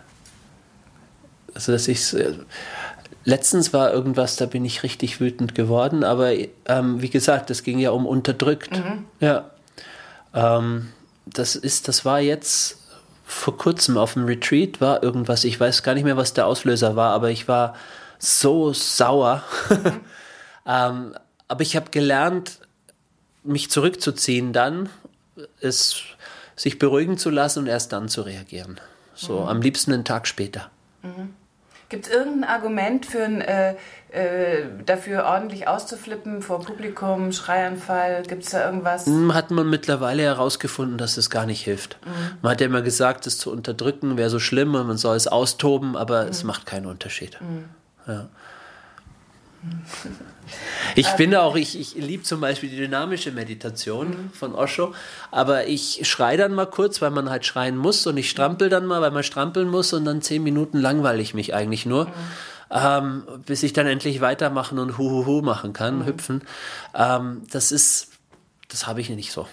Also, 1.54 1.72
dass 1.72 1.86
ich 1.86 2.14
äh, 2.14 2.32
letztens 3.24 3.74
war 3.74 3.92
irgendwas, 3.92 4.36
da 4.36 4.46
bin 4.46 4.64
ich 4.64 4.82
richtig 4.82 5.20
wütend 5.20 5.54
geworden, 5.54 6.02
aber 6.02 6.32
ähm, 6.64 7.02
wie 7.02 7.10
gesagt, 7.10 7.50
es 7.50 7.62
ging 7.62 7.78
ja 7.78 7.90
um 7.90 8.06
unterdrückt. 8.06 8.72
Mhm. 8.72 9.04
Ja. 9.20 9.50
Ähm, 10.32 10.92
das 11.26 11.56
ist, 11.56 11.88
das 11.88 12.04
war 12.04 12.20
jetzt 12.20 12.78
vor 13.24 13.58
kurzem 13.58 13.98
auf 13.98 14.14
dem 14.14 14.24
Retreat, 14.24 14.80
war 14.80 15.02
irgendwas, 15.02 15.44
ich 15.44 15.58
weiß 15.58 15.82
gar 15.82 15.94
nicht 15.94 16.04
mehr, 16.04 16.16
was 16.16 16.32
der 16.32 16.46
Auslöser 16.46 16.94
war, 16.94 17.12
aber 17.12 17.30
ich 17.30 17.48
war 17.48 17.74
so 18.18 18.72
sauer. 18.72 19.42
Mhm. 19.68 20.00
ähm, 20.66 21.14
aber 21.48 21.62
ich 21.62 21.76
habe 21.76 21.90
gelernt, 21.90 22.60
mich 23.42 23.70
zurückzuziehen 23.70 24.52
dann, 24.52 24.88
es 25.60 26.02
sich 26.56 26.78
beruhigen 26.78 27.18
zu 27.18 27.30
lassen 27.30 27.60
und 27.60 27.66
erst 27.66 27.92
dann 27.92 28.08
zu 28.08 28.22
reagieren. 28.22 28.80
So 29.14 29.40
mhm. 29.40 29.48
am 29.48 29.62
liebsten 29.62 29.92
einen 29.92 30.04
Tag 30.04 30.26
später. 30.26 30.70
Mhm. 31.02 31.34
Gibt 31.88 32.06
es 32.06 32.12
irgendein 32.12 32.50
Argument 32.50 33.06
für 33.06 33.22
ein, 33.22 33.40
äh, 33.40 33.76
äh, 34.10 34.64
dafür 34.84 35.24
ordentlich 35.24 35.68
auszuflippen 35.68 36.42
vor 36.42 36.60
Publikum, 36.60 37.30
Schreianfall? 37.30 38.24
Gibt 38.26 38.42
es 38.42 38.50
da 38.50 38.66
irgendwas? 38.66 39.06
Hm, 39.06 39.34
hat 39.34 39.52
man 39.52 39.70
mittlerweile 39.70 40.22
herausgefunden, 40.22 40.98
dass 40.98 41.16
es 41.16 41.30
gar 41.30 41.46
nicht 41.46 41.62
hilft. 41.62 41.98
Mhm. 42.04 42.38
Man 42.42 42.52
hat 42.52 42.60
ja 42.60 42.66
immer 42.66 42.82
gesagt, 42.82 43.26
es 43.28 43.38
zu 43.38 43.52
unterdrücken 43.52 44.16
wäre 44.16 44.30
so 44.30 44.40
schlimm 44.40 44.74
und 44.74 44.86
man 44.88 44.96
soll 44.96 45.16
es 45.16 45.28
austoben, 45.28 45.96
aber 45.96 46.24
mhm. 46.24 46.30
es 46.30 46.42
macht 46.42 46.66
keinen 46.66 46.86
Unterschied. 46.86 47.38
Mhm. 47.40 47.64
Ja. 48.06 48.28
Ich 50.94 51.08
finde 51.08 51.42
auch, 51.42 51.56
ich, 51.56 51.78
ich 51.78 51.94
liebe 51.96 52.22
zum 52.22 52.40
Beispiel 52.40 52.70
die 52.70 52.76
dynamische 52.76 53.32
Meditation 53.32 54.08
mhm. 54.08 54.30
von 54.32 54.54
Osho, 54.54 54.94
aber 55.30 55.66
ich 55.66 56.08
schreie 56.08 56.36
dann 56.36 56.54
mal 56.54 56.66
kurz, 56.66 57.02
weil 57.02 57.10
man 57.10 57.30
halt 57.30 57.44
schreien 57.44 57.76
muss 57.76 58.06
und 58.06 58.16
ich 58.16 58.30
strampel 58.30 58.68
dann 58.68 58.86
mal, 58.86 59.00
weil 59.02 59.10
man 59.10 59.24
strampeln 59.24 59.68
muss 59.68 59.92
und 59.92 60.04
dann 60.04 60.22
zehn 60.22 60.42
Minuten 60.42 60.78
langweile 60.78 61.20
ich 61.20 61.34
mich 61.34 61.54
eigentlich 61.54 61.86
nur. 61.86 62.06
Mhm. 62.06 62.12
Ähm, 62.68 63.22
bis 63.44 63.62
ich 63.62 63.72
dann 63.72 63.86
endlich 63.86 64.20
weitermachen 64.20 64.78
und 64.78 64.98
Huhuhu 64.98 65.40
machen 65.42 65.72
kann, 65.72 66.00
mhm. 66.00 66.06
hüpfen. 66.06 66.42
Ähm, 66.94 67.42
das 67.50 67.70
ist, 67.70 68.15
das 68.68 68.88
habe 68.88 69.00
ich 69.00 69.10
nicht 69.10 69.30
so. 69.30 69.46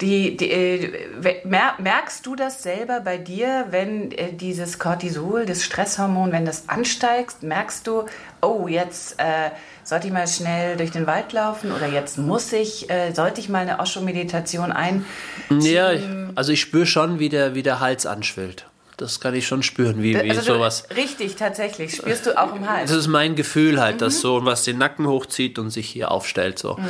Die, 0.00 0.36
die, 0.36 0.50
äh, 0.50 1.46
merkst 1.78 2.26
du 2.26 2.34
das 2.34 2.62
selber 2.62 3.00
bei 3.00 3.16
dir, 3.16 3.66
wenn 3.70 4.10
äh, 4.10 4.32
dieses 4.32 4.80
Cortisol, 4.80 5.46
das 5.46 5.62
Stresshormon, 5.62 6.32
wenn 6.32 6.44
das 6.44 6.68
ansteigt, 6.68 7.44
merkst 7.44 7.86
du, 7.86 8.06
oh, 8.40 8.66
jetzt 8.66 9.20
äh, 9.20 9.50
sollte 9.84 10.08
ich 10.08 10.12
mal 10.12 10.26
schnell 10.26 10.76
durch 10.76 10.90
den 10.90 11.06
Wald 11.06 11.32
laufen 11.32 11.70
oder 11.70 11.86
jetzt 11.86 12.18
muss 12.18 12.52
ich, 12.52 12.90
äh, 12.90 13.12
sollte 13.12 13.40
ich 13.40 13.48
mal 13.48 13.60
eine 13.60 13.78
Osho-Meditation 13.78 14.72
ein? 14.72 15.04
Ja, 15.50 15.92
also 16.34 16.52
ich 16.52 16.60
spüre 16.60 16.86
schon, 16.86 17.20
wie 17.20 17.28
der, 17.28 17.54
wie 17.54 17.62
der 17.62 17.78
Hals 17.78 18.04
anschwillt. 18.04 18.66
Das 19.02 19.20
kann 19.20 19.34
ich 19.34 19.46
schon 19.46 19.62
spüren, 19.62 20.02
wie, 20.02 20.14
wie 20.14 20.30
also 20.30 20.54
sowas. 20.54 20.84
Richtig, 20.96 21.36
tatsächlich. 21.36 21.96
Spürst 21.96 22.26
du 22.26 22.38
auch 22.38 22.54
im 22.54 22.68
Hals. 22.68 22.90
Das 22.90 22.98
ist 22.98 23.08
mein 23.08 23.34
Gefühl 23.34 23.80
halt, 23.80 23.96
mhm. 23.96 24.00
dass 24.00 24.20
so 24.20 24.44
was 24.44 24.64
den 24.64 24.78
Nacken 24.78 25.06
hochzieht 25.06 25.58
und 25.58 25.70
sich 25.70 25.88
hier 25.88 26.10
aufstellt. 26.10 26.58
So. 26.58 26.76
Mhm. 26.76 26.88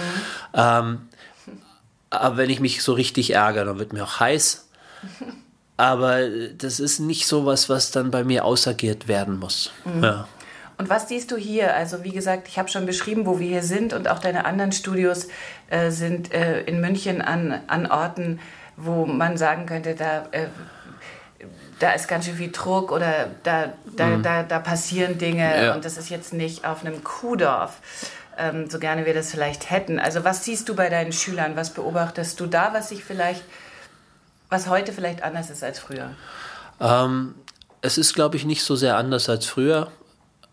Ähm, 0.54 0.98
aber 2.10 2.36
wenn 2.36 2.50
ich 2.50 2.60
mich 2.60 2.82
so 2.82 2.92
richtig 2.92 3.30
ärgere, 3.34 3.64
dann 3.64 3.78
wird 3.78 3.92
mir 3.92 4.04
auch 4.04 4.20
heiß. 4.20 4.68
Aber 5.78 6.28
das 6.28 6.78
ist 6.78 7.00
nicht 7.00 7.26
so 7.26 7.46
was, 7.46 7.68
was 7.68 7.90
dann 7.90 8.10
bei 8.10 8.22
mir 8.22 8.44
ausagiert 8.44 9.08
werden 9.08 9.38
muss. 9.38 9.72
Mhm. 9.84 10.04
Ja. 10.04 10.28
Und 10.78 10.90
was 10.90 11.08
siehst 11.08 11.30
du 11.30 11.36
hier? 11.36 11.74
Also 11.74 12.04
wie 12.04 12.12
gesagt, 12.12 12.46
ich 12.46 12.58
habe 12.58 12.68
schon 12.68 12.86
beschrieben, 12.86 13.24
wo 13.24 13.40
wir 13.40 13.48
hier 13.48 13.62
sind 13.62 13.92
und 13.92 14.06
auch 14.08 14.18
deine 14.18 14.44
anderen 14.44 14.72
Studios 14.72 15.28
äh, 15.70 15.90
sind 15.90 16.32
äh, 16.32 16.62
in 16.64 16.80
München 16.80 17.22
an, 17.22 17.62
an 17.66 17.86
Orten, 17.86 18.38
wo 18.76 19.06
man 19.06 19.36
sagen 19.36 19.66
könnte, 19.66 19.94
da, 19.94 20.28
äh, 20.32 20.48
da 21.82 21.92
ist 21.92 22.08
ganz 22.08 22.26
schön 22.26 22.36
viel 22.36 22.50
Druck 22.50 22.92
oder 22.92 23.28
da, 23.42 23.72
da, 23.96 24.06
mhm. 24.06 24.22
da, 24.22 24.42
da 24.42 24.58
passieren 24.58 25.18
Dinge 25.18 25.66
ja. 25.66 25.74
und 25.74 25.84
das 25.84 25.96
ist 25.96 26.10
jetzt 26.10 26.32
nicht 26.32 26.64
auf 26.64 26.84
einem 26.84 27.02
Kuhdorf. 27.04 27.78
Ähm, 28.38 28.70
so 28.70 28.78
gerne 28.78 29.04
wir 29.04 29.14
das 29.14 29.30
vielleicht 29.30 29.70
hätten. 29.70 29.98
Also 29.98 30.24
was 30.24 30.44
siehst 30.44 30.68
du 30.68 30.74
bei 30.74 30.88
deinen 30.88 31.12
Schülern? 31.12 31.54
Was 31.56 31.70
beobachtest 31.70 32.40
du 32.40 32.46
da, 32.46 32.72
was 32.72 32.88
sich 32.88 33.04
vielleicht, 33.04 33.42
was 34.48 34.68
heute 34.68 34.92
vielleicht 34.92 35.22
anders 35.22 35.50
ist 35.50 35.62
als 35.62 35.78
früher? 35.78 36.12
Ähm, 36.80 37.34
es 37.82 37.98
ist, 37.98 38.14
glaube 38.14 38.36
ich, 38.36 38.44
nicht 38.46 38.62
so 38.62 38.74
sehr 38.74 38.96
anders 38.96 39.28
als 39.28 39.46
früher 39.46 39.90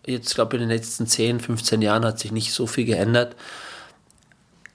jetzt 0.05 0.35
glaube 0.35 0.55
ich 0.55 0.61
in 0.61 0.69
den 0.69 0.77
letzten 0.77 1.07
10, 1.07 1.39
15 1.39 1.81
Jahren 1.81 2.05
hat 2.05 2.19
sich 2.19 2.31
nicht 2.31 2.53
so 2.53 2.67
viel 2.67 2.85
geändert. 2.85 3.35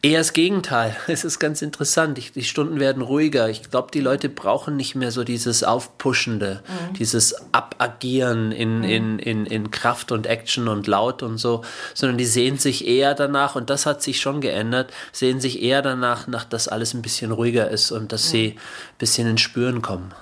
Eher 0.05 0.19
das 0.19 0.35
Gegenteil. 0.35 0.95
Es 1.07 1.25
ist 1.25 1.38
ganz 1.38 1.62
interessant. 1.62 2.19
Ich, 2.19 2.33
die 2.33 2.45
Stunden 2.45 2.79
werden 2.79 3.01
ruhiger. 3.03 3.49
Ich 3.49 3.71
glaube, 3.71 3.88
die 3.90 4.01
Leute 4.01 4.29
brauchen 4.29 4.77
nicht 4.77 4.95
mehr 4.95 5.11
so 5.11 5.25
dieses 5.25 5.64
Aufpuschende, 5.64 6.62
mhm. 6.67 6.95
dieses 6.95 7.35
Abagieren 7.53 8.53
in, 8.53 8.79
mhm. 8.79 8.85
in, 8.85 9.19
in, 9.19 9.47
in 9.47 9.71
Kraft 9.71 10.12
und 10.12 10.27
Action 10.27 10.69
und 10.69 10.87
Laut 10.87 11.23
und 11.23 11.38
so, 11.38 11.64
sondern 11.95 12.19
die 12.19 12.27
sehen 12.27 12.59
sich 12.59 12.87
eher 12.87 13.14
danach, 13.14 13.57
und 13.57 13.71
das 13.71 13.87
hat 13.87 14.03
sich 14.03 14.21
schon 14.21 14.43
geändert, 14.43 14.93
sehen 15.11 15.40
sich 15.40 15.62
eher 15.62 15.81
danach, 15.81 16.27
nach, 16.27 16.45
dass 16.45 16.69
alles 16.69 16.93
ein 16.93 17.01
bisschen 17.01 17.33
ruhiger 17.33 17.71
ist 17.71 17.90
und 17.90 18.12
dass 18.12 18.27
mhm. 18.27 18.31
sie 18.31 18.47
ein 18.59 18.99
bisschen 18.99 19.27
ins 19.27 19.40
Spüren 19.40 19.81
kommen. 19.81 20.12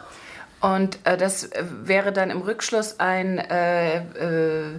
Und 0.61 1.01
äh, 1.03 1.17
das 1.17 1.43
äh, 1.43 1.65
wäre 1.83 2.13
dann 2.13 2.31
im 2.31 2.41
Rückschluss 2.41 3.01
ein, 3.01 3.39
äh, 3.39 3.97
äh, 3.97 4.79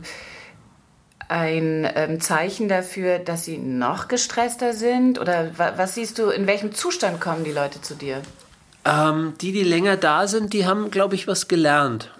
ein 1.30 1.88
ähm, 1.96 2.22
Zeichen 2.22 2.68
dafür, 2.68 3.20
dass 3.20 3.46
sie 3.46 3.58
noch 3.58 4.08
gestresster 4.08 4.74
sind? 4.74 5.20
Oder 5.20 5.52
was 5.58 5.96
siehst 5.96 6.20
du, 6.20 6.30
in 6.30 6.48
welchem 6.48 6.74
Zustand 6.74 7.22
kommen 7.22 7.44
die 7.44 7.52
Leute 7.52 7.82
zu 7.82 7.96
dir? 7.96 8.22
Ähm, 8.86 9.34
die, 9.42 9.52
die 9.52 9.64
länger 9.64 9.98
da 9.98 10.28
sind, 10.28 10.54
die 10.54 10.66
haben, 10.66 10.92
glaube 10.92 11.16
ich, 11.16 11.28
was 11.28 11.48
gelernt. 11.48 12.12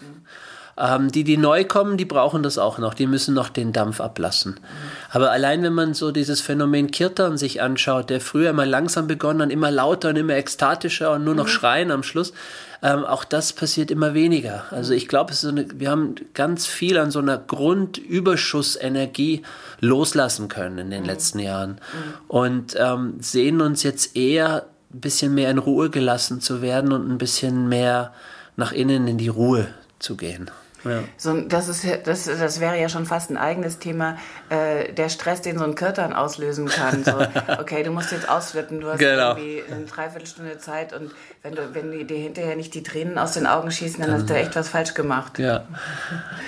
Ähm, 0.76 1.12
die, 1.12 1.24
die 1.24 1.38
neu 1.38 1.66
kommen, 1.66 1.98
die 1.98 2.06
brauchen 2.06 2.42
das 2.42 2.58
auch 2.58 2.80
noch. 2.80 2.94
Die 2.94 3.06
müssen 3.06 3.36
noch 3.36 3.50
den 3.50 3.74
Dampf 3.74 4.02
ablassen. 4.02 4.54
Mhm. 4.54 4.58
Aber 5.12 5.32
allein, 5.32 5.62
wenn 5.62 5.74
man 5.74 5.94
so 5.94 6.12
dieses 6.12 6.42
Phänomen 6.42 6.90
Kirtan 6.90 7.38
sich 7.38 7.62
anschaut, 7.62 8.10
der 8.10 8.22
früher 8.22 8.54
mal 8.54 8.68
langsam 8.68 9.08
begonnen, 9.08 9.40
dann 9.40 9.52
immer 9.52 9.70
lauter 9.70 10.10
und 10.10 10.16
immer 10.16 10.36
ekstatischer 10.36 11.12
und 11.12 11.24
nur 11.24 11.36
noch 11.36 11.46
mhm. 11.46 11.50
schreien 11.50 11.92
am 11.92 12.02
Schluss, 12.02 12.34
ähm, 12.82 13.06
auch 13.06 13.24
das 13.24 13.54
passiert 13.54 13.92
immer 13.92 14.14
weniger. 14.14 14.66
Also 14.72 14.94
ich 14.94 15.08
glaube, 15.08 15.34
so 15.34 15.56
wir 15.56 15.90
haben 15.90 16.16
ganz 16.34 16.66
viel 16.66 16.98
an 16.98 17.12
so 17.12 17.20
einer 17.20 17.38
Grundüberschussenergie 17.38 19.44
loslassen 19.80 20.50
können 20.50 20.80
in 20.80 20.90
den 20.90 21.04
mhm. 21.04 21.08
letzten 21.08 21.40
Jahren 21.40 21.72
mhm. 21.72 22.14
und 22.28 22.76
ähm, 22.78 23.16
sehen 23.20 23.62
uns 23.62 23.84
jetzt 23.84 24.18
eher 24.18 24.66
ein 24.94 25.00
bisschen 25.00 25.34
mehr 25.34 25.50
in 25.50 25.60
Ruhe 25.60 25.90
gelassen 25.90 26.42
zu 26.42 26.62
werden 26.62 26.92
und 26.92 27.10
ein 27.10 27.18
bisschen 27.18 27.70
mehr 27.70 28.14
nach 28.58 28.74
innen 28.74 29.08
in 29.08 29.18
die 29.18 29.30
Ruhe 29.30 29.68
zu 30.00 30.18
gehen. 30.18 30.52
Ja. 30.84 31.04
So, 31.18 31.42
das, 31.42 31.68
ist, 31.68 31.86
das, 32.06 32.26
das 32.26 32.60
wäre 32.60 32.80
ja 32.80 32.90
schon 32.90 33.06
fast 33.06 33.30
ein 33.30 33.38
eigenes 33.38 33.80
Thema, 33.80 34.18
äh, 34.50 34.92
der 34.94 35.10
Stress, 35.10 35.42
den 35.42 35.58
so 35.58 35.64
ein 35.64 35.76
Kirtan 35.76 36.14
auslösen 36.14 36.68
kann. 36.68 37.04
So, 37.04 37.14
okay, 37.60 37.84
du 37.84 37.92
musst 37.92 38.12
jetzt 38.12 38.28
ausflippen, 38.28 38.82
du 38.82 38.90
hast 38.90 39.00
genau. 39.00 39.36
irgendwie 39.36 39.64
eine 39.72 39.86
Dreiviertelstunde 39.86 40.58
Zeit 40.58 40.94
und 40.94 41.12
wenn, 41.42 41.56
du, 41.56 41.74
wenn 41.74 42.08
dir 42.08 42.18
hinterher 42.18 42.56
nicht 42.56 42.74
die 42.74 42.84
Tränen 42.84 43.18
aus 43.18 43.34
den 43.34 43.48
Augen 43.48 43.72
schießen, 43.72 44.02
dann 44.02 44.12
hast 44.12 44.30
du 44.30 44.34
echt 44.34 44.56
was 44.56 44.70
falsch 44.70 44.94
gemacht. 44.94 45.40
Ja. 45.40 45.66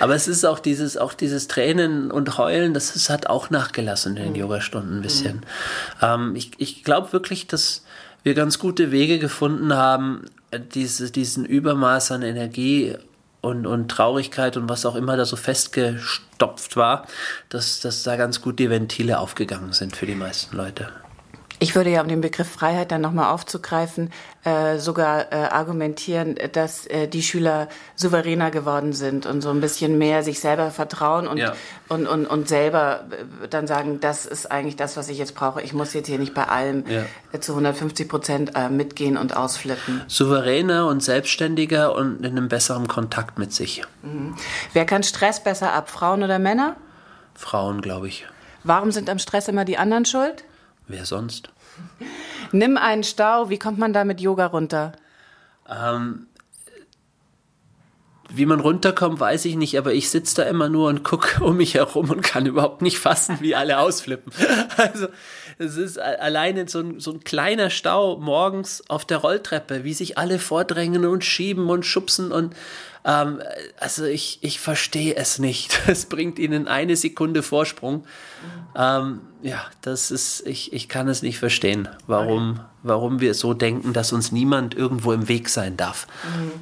Aber 0.00 0.14
es 0.14 0.28
ist 0.28 0.44
auch 0.44 0.58
dieses, 0.58 0.96
auch 0.96 1.14
dieses 1.14 1.48
Tränen 1.48 2.10
und 2.10 2.38
Heulen, 2.38 2.74
das 2.74 2.96
ist, 2.96 3.10
hat 3.10 3.26
auch 3.26 3.50
nachgelassen 3.50 4.16
in 4.16 4.22
den 4.22 4.32
mhm. 4.32 4.38
Yogastunden 4.38 4.98
ein 4.98 5.02
bisschen. 5.02 5.36
Mhm. 5.36 5.42
Ähm, 6.02 6.36
ich 6.36 6.52
ich 6.58 6.84
glaube 6.84 7.12
wirklich, 7.12 7.46
dass 7.46 7.84
wir 8.22 8.34
ganz 8.34 8.58
gute 8.58 8.90
Wege 8.90 9.18
gefunden 9.18 9.74
haben, 9.74 10.24
diese, 10.74 11.10
diesen 11.10 11.44
Übermaß 11.44 12.10
an 12.12 12.22
Energie 12.22 12.96
und, 13.46 13.66
und 13.66 13.88
Traurigkeit 13.88 14.56
und 14.56 14.68
was 14.68 14.84
auch 14.84 14.96
immer 14.96 15.16
da 15.16 15.24
so 15.24 15.36
festgestopft 15.36 16.76
war, 16.76 17.06
dass, 17.48 17.80
dass 17.80 18.02
da 18.02 18.16
ganz 18.16 18.42
gut 18.42 18.58
die 18.58 18.70
Ventile 18.70 19.18
aufgegangen 19.18 19.72
sind 19.72 19.96
für 19.96 20.06
die 20.06 20.14
meisten 20.14 20.56
Leute. 20.56 20.88
Ich 21.58 21.74
würde 21.74 21.90
ja, 21.90 22.02
um 22.02 22.08
den 22.08 22.20
Begriff 22.20 22.48
Freiheit 22.50 22.92
dann 22.92 23.00
nochmal 23.00 23.32
aufzugreifen, 23.32 24.12
äh, 24.44 24.78
sogar 24.78 25.32
äh, 25.32 25.36
argumentieren, 25.36 26.36
dass 26.52 26.86
äh, 26.86 27.08
die 27.08 27.22
Schüler 27.22 27.68
souveräner 27.94 28.50
geworden 28.50 28.92
sind 28.92 29.24
und 29.24 29.40
so 29.40 29.48
ein 29.50 29.60
bisschen 29.60 29.96
mehr 29.96 30.22
sich 30.22 30.40
selber 30.40 30.70
vertrauen 30.70 31.26
und, 31.26 31.38
ja. 31.38 31.54
und, 31.88 32.06
und, 32.06 32.26
und 32.26 32.48
selber 32.48 33.06
äh, 33.42 33.48
dann 33.48 33.66
sagen, 33.66 34.00
das 34.00 34.26
ist 34.26 34.50
eigentlich 34.50 34.76
das, 34.76 34.98
was 34.98 35.08
ich 35.08 35.16
jetzt 35.16 35.34
brauche. 35.34 35.62
Ich 35.62 35.72
muss 35.72 35.94
jetzt 35.94 36.08
hier 36.08 36.18
nicht 36.18 36.34
bei 36.34 36.44
allem 36.44 36.84
ja. 36.88 37.04
Äh, 37.32 37.40
zu 37.40 37.52
150 37.52 38.06
Prozent 38.06 38.52
äh, 38.54 38.68
mitgehen 38.68 39.16
und 39.16 39.34
ausflippen. 39.34 40.02
Souveräner 40.08 40.86
und 40.86 41.02
selbstständiger 41.02 41.94
und 41.94 42.18
in 42.18 42.32
einem 42.32 42.48
besseren 42.48 42.86
Kontakt 42.86 43.38
mit 43.38 43.54
sich. 43.54 43.82
Mhm. 44.02 44.36
Wer 44.74 44.84
kann 44.84 45.02
Stress 45.02 45.42
besser 45.42 45.72
ab, 45.72 45.88
Frauen 45.88 46.22
oder 46.22 46.38
Männer? 46.38 46.76
Frauen, 47.34 47.80
glaube 47.80 48.08
ich. 48.08 48.26
Warum 48.62 48.92
sind 48.92 49.08
am 49.08 49.18
Stress 49.18 49.48
immer 49.48 49.64
die 49.64 49.78
anderen 49.78 50.04
schuld? 50.04 50.44
Wer 50.88 51.04
sonst? 51.04 51.50
Nimm 52.52 52.76
einen 52.76 53.04
Stau. 53.04 53.50
Wie 53.50 53.58
kommt 53.58 53.78
man 53.78 53.92
da 53.92 54.04
mit 54.04 54.20
Yoga 54.20 54.46
runter? 54.46 54.92
Ähm, 55.68 56.26
wie 58.28 58.46
man 58.46 58.60
runterkommt, 58.60 59.20
weiß 59.20 59.44
ich 59.44 59.56
nicht, 59.56 59.78
aber 59.78 59.94
ich 59.94 60.10
sitze 60.10 60.36
da 60.36 60.42
immer 60.44 60.68
nur 60.68 60.88
und 60.88 61.04
gucke 61.04 61.42
um 61.44 61.56
mich 61.56 61.74
herum 61.74 62.10
und 62.10 62.22
kann 62.22 62.46
überhaupt 62.46 62.82
nicht 62.82 62.98
fassen, 62.98 63.38
wie 63.40 63.54
alle 63.54 63.78
ausflippen. 63.78 64.32
Also 64.76 65.08
es 65.58 65.76
ist 65.76 65.98
alleine 65.98 66.68
so 66.68 66.80
ein, 66.80 67.00
so 67.00 67.12
ein 67.12 67.24
kleiner 67.24 67.70
Stau 67.70 68.16
morgens 68.18 68.84
auf 68.88 69.04
der 69.04 69.18
Rolltreppe, 69.18 69.84
wie 69.84 69.94
sich 69.94 70.18
alle 70.18 70.38
vordrängen 70.38 71.06
und 71.06 71.24
schieben 71.24 71.70
und 71.70 71.86
schubsen 71.86 72.30
und 72.32 72.54
ähm, 73.06 73.40
also 73.78 74.04
ich, 74.04 74.38
ich 74.42 74.60
verstehe 74.60 75.14
es 75.14 75.38
nicht. 75.38 75.80
Es 75.86 76.06
bringt 76.06 76.38
ihnen 76.38 76.66
eine 76.66 76.96
Sekunde 76.96 77.42
Vorsprung. 77.42 78.04
Ähm, 78.76 79.20
ja, 79.42 79.64
das 79.80 80.10
ist, 80.10 80.46
ich, 80.46 80.72
ich 80.72 80.88
kann 80.88 81.08
es 81.08 81.22
nicht 81.22 81.38
verstehen, 81.38 81.88
warum, 82.06 82.60
warum 82.82 83.20
wir 83.20 83.34
so 83.34 83.54
denken, 83.54 83.92
dass 83.92 84.12
uns 84.12 84.32
niemand 84.32 84.74
irgendwo 84.74 85.12
im 85.12 85.28
Weg 85.28 85.48
sein 85.48 85.76
darf. 85.76 86.06
Mhm. 86.36 86.52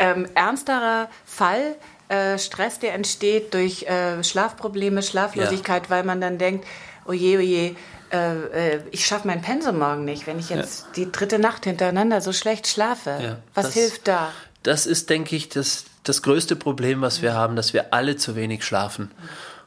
Ähm, 0.00 0.28
ernsterer 0.34 1.08
Fall, 1.24 1.76
äh, 2.08 2.36
Stress, 2.36 2.80
der 2.80 2.94
entsteht 2.94 3.54
durch 3.54 3.84
äh, 3.84 4.22
Schlafprobleme, 4.24 5.02
Schlaflosigkeit, 5.02 5.84
ja. 5.84 5.90
weil 5.90 6.02
man 6.02 6.20
dann 6.20 6.36
denkt, 6.36 6.66
oje, 7.06 7.38
oje, 7.38 7.76
äh, 8.12 8.74
äh, 8.74 8.80
ich 8.90 9.06
schaffe 9.06 9.26
mein 9.26 9.42
Pensum 9.42 9.78
morgen 9.78 10.04
nicht, 10.04 10.26
wenn 10.26 10.38
ich 10.38 10.50
jetzt 10.50 10.82
ja. 10.82 10.86
die 10.96 11.12
dritte 11.12 11.38
Nacht 11.38 11.64
hintereinander 11.64 12.20
so 12.20 12.32
schlecht 12.32 12.66
schlafe. 12.66 13.18
Ja, 13.20 13.38
Was 13.54 13.66
das, 13.66 13.74
hilft 13.74 14.08
da? 14.08 14.30
Das 14.62 14.86
ist, 14.86 15.10
denke 15.10 15.36
ich, 15.36 15.48
das, 15.48 15.84
das 16.02 16.22
größte 16.22 16.56
Problem, 16.56 17.00
was 17.00 17.22
wir 17.22 17.34
haben, 17.34 17.56
dass 17.56 17.72
wir 17.72 17.92
alle 17.92 18.16
zu 18.16 18.36
wenig 18.36 18.64
schlafen. 18.64 19.10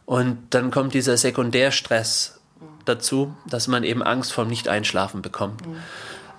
Und 0.06 0.38
dann 0.52 0.72
kommt 0.72 0.94
dieser 0.94 1.18
Sekundärstress 1.18 2.40
dazu, 2.86 3.36
dass 3.46 3.68
man 3.68 3.84
eben 3.84 4.02
Angst 4.02 4.32
vor 4.32 4.46
Nicht-Einschlafen 4.46 5.22
bekommt. 5.22 5.62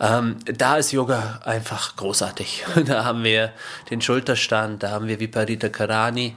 Ähm, 0.00 0.36
da 0.44 0.76
ist 0.76 0.92
Yoga 0.92 1.40
einfach 1.44 1.96
großartig. 1.96 2.64
Da 2.86 3.04
haben 3.04 3.24
wir 3.24 3.52
den 3.90 4.00
Schulterstand, 4.00 4.82
da 4.82 4.90
haben 4.90 5.08
wir 5.08 5.20
Viparita 5.20 5.68
Karani, 5.68 6.36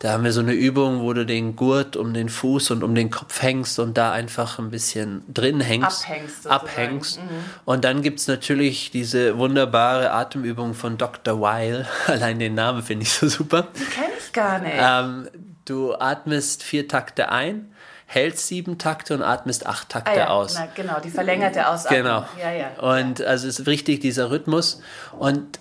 da 0.00 0.12
haben 0.12 0.24
wir 0.24 0.32
so 0.32 0.40
eine 0.40 0.54
Übung, 0.54 1.02
wo 1.02 1.12
du 1.12 1.26
den 1.26 1.56
Gurt 1.56 1.94
um 1.94 2.14
den 2.14 2.30
Fuß 2.30 2.70
und 2.70 2.82
um 2.82 2.94
den 2.94 3.10
Kopf 3.10 3.42
hängst 3.42 3.78
und 3.78 3.98
da 3.98 4.12
einfach 4.12 4.58
ein 4.58 4.70
bisschen 4.70 5.22
drin 5.28 5.60
hängst. 5.60 6.04
Abhängst. 6.04 6.46
Abhängst. 6.46 7.20
Mhm. 7.20 7.44
Und 7.66 7.84
dann 7.84 8.00
gibt 8.00 8.18
es 8.18 8.26
natürlich 8.26 8.90
diese 8.90 9.36
wunderbare 9.36 10.10
Atemübung 10.12 10.72
von 10.72 10.96
Dr. 10.96 11.42
Weil. 11.42 11.86
Allein 12.06 12.38
den 12.38 12.54
Namen 12.54 12.82
finde 12.82 13.02
ich 13.02 13.12
so 13.12 13.28
super. 13.28 13.68
Die 13.78 13.84
kenne 13.84 14.12
ich 14.18 14.32
gar 14.32 14.58
nicht. 14.60 14.74
Ähm, 14.74 15.28
du 15.66 15.94
atmest 15.94 16.62
vier 16.62 16.88
Takte 16.88 17.30
ein 17.30 17.70
hältst 18.06 18.48
sieben 18.48 18.76
Takte 18.76 19.14
und 19.14 19.22
atmest 19.22 19.66
acht 19.68 19.88
Takte 19.88 20.10
ah, 20.10 20.16
ja, 20.16 20.28
aus. 20.30 20.54
Na, 20.54 20.66
genau, 20.74 20.98
die 20.98 21.10
verlängerte 21.10 21.68
Ausatmung. 21.68 22.02
Genau. 22.02 22.26
Ja, 22.40 22.50
ja. 22.50 22.70
Und 22.80 23.22
also 23.22 23.46
es 23.46 23.60
ist 23.60 23.68
richtig 23.68 24.00
dieser 24.00 24.32
Rhythmus. 24.32 24.82
Und 25.16 25.60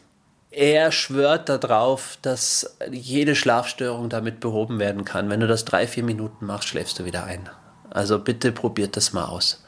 er 0.51 0.91
schwört 0.91 1.49
darauf, 1.49 2.17
dass 2.21 2.75
jede 2.91 3.35
Schlafstörung 3.35 4.09
damit 4.09 4.39
behoben 4.39 4.79
werden 4.79 5.05
kann. 5.05 5.29
Wenn 5.29 5.39
du 5.39 5.47
das 5.47 5.65
drei, 5.65 5.87
vier 5.87 6.03
Minuten 6.03 6.45
machst, 6.45 6.69
schläfst 6.69 6.97
du 6.99 7.05
wieder 7.05 7.25
ein. 7.25 7.49
Also 7.89 8.19
bitte 8.19 8.51
probiert 8.51 8.97
das 8.97 9.13
mal 9.13 9.25
aus. 9.25 9.63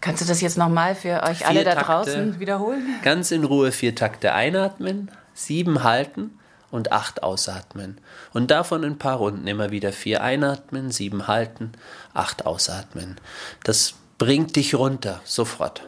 Kannst 0.00 0.22
du 0.22 0.26
das 0.26 0.40
jetzt 0.40 0.58
nochmal 0.58 0.94
für 0.94 1.22
euch 1.22 1.38
vier 1.38 1.48
alle 1.48 1.64
da 1.64 1.74
Takte, 1.74 1.86
draußen 1.86 2.40
wiederholen? 2.40 2.82
Ganz 3.02 3.30
in 3.30 3.44
Ruhe 3.44 3.72
vier 3.72 3.94
Takte 3.94 4.34
einatmen, 4.34 5.10
sieben 5.34 5.82
halten 5.82 6.38
und 6.70 6.92
acht 6.92 7.22
ausatmen. 7.22 7.98
Und 8.32 8.50
davon 8.50 8.84
ein 8.84 8.98
paar 8.98 9.16
Runden 9.16 9.46
immer 9.46 9.70
wieder 9.70 9.92
vier 9.92 10.22
einatmen, 10.22 10.90
sieben 10.90 11.26
halten, 11.26 11.72
acht 12.12 12.46
ausatmen. 12.46 13.16
Das 13.64 13.94
bringt 14.18 14.56
dich 14.56 14.74
runter, 14.74 15.20
sofort. 15.24 15.82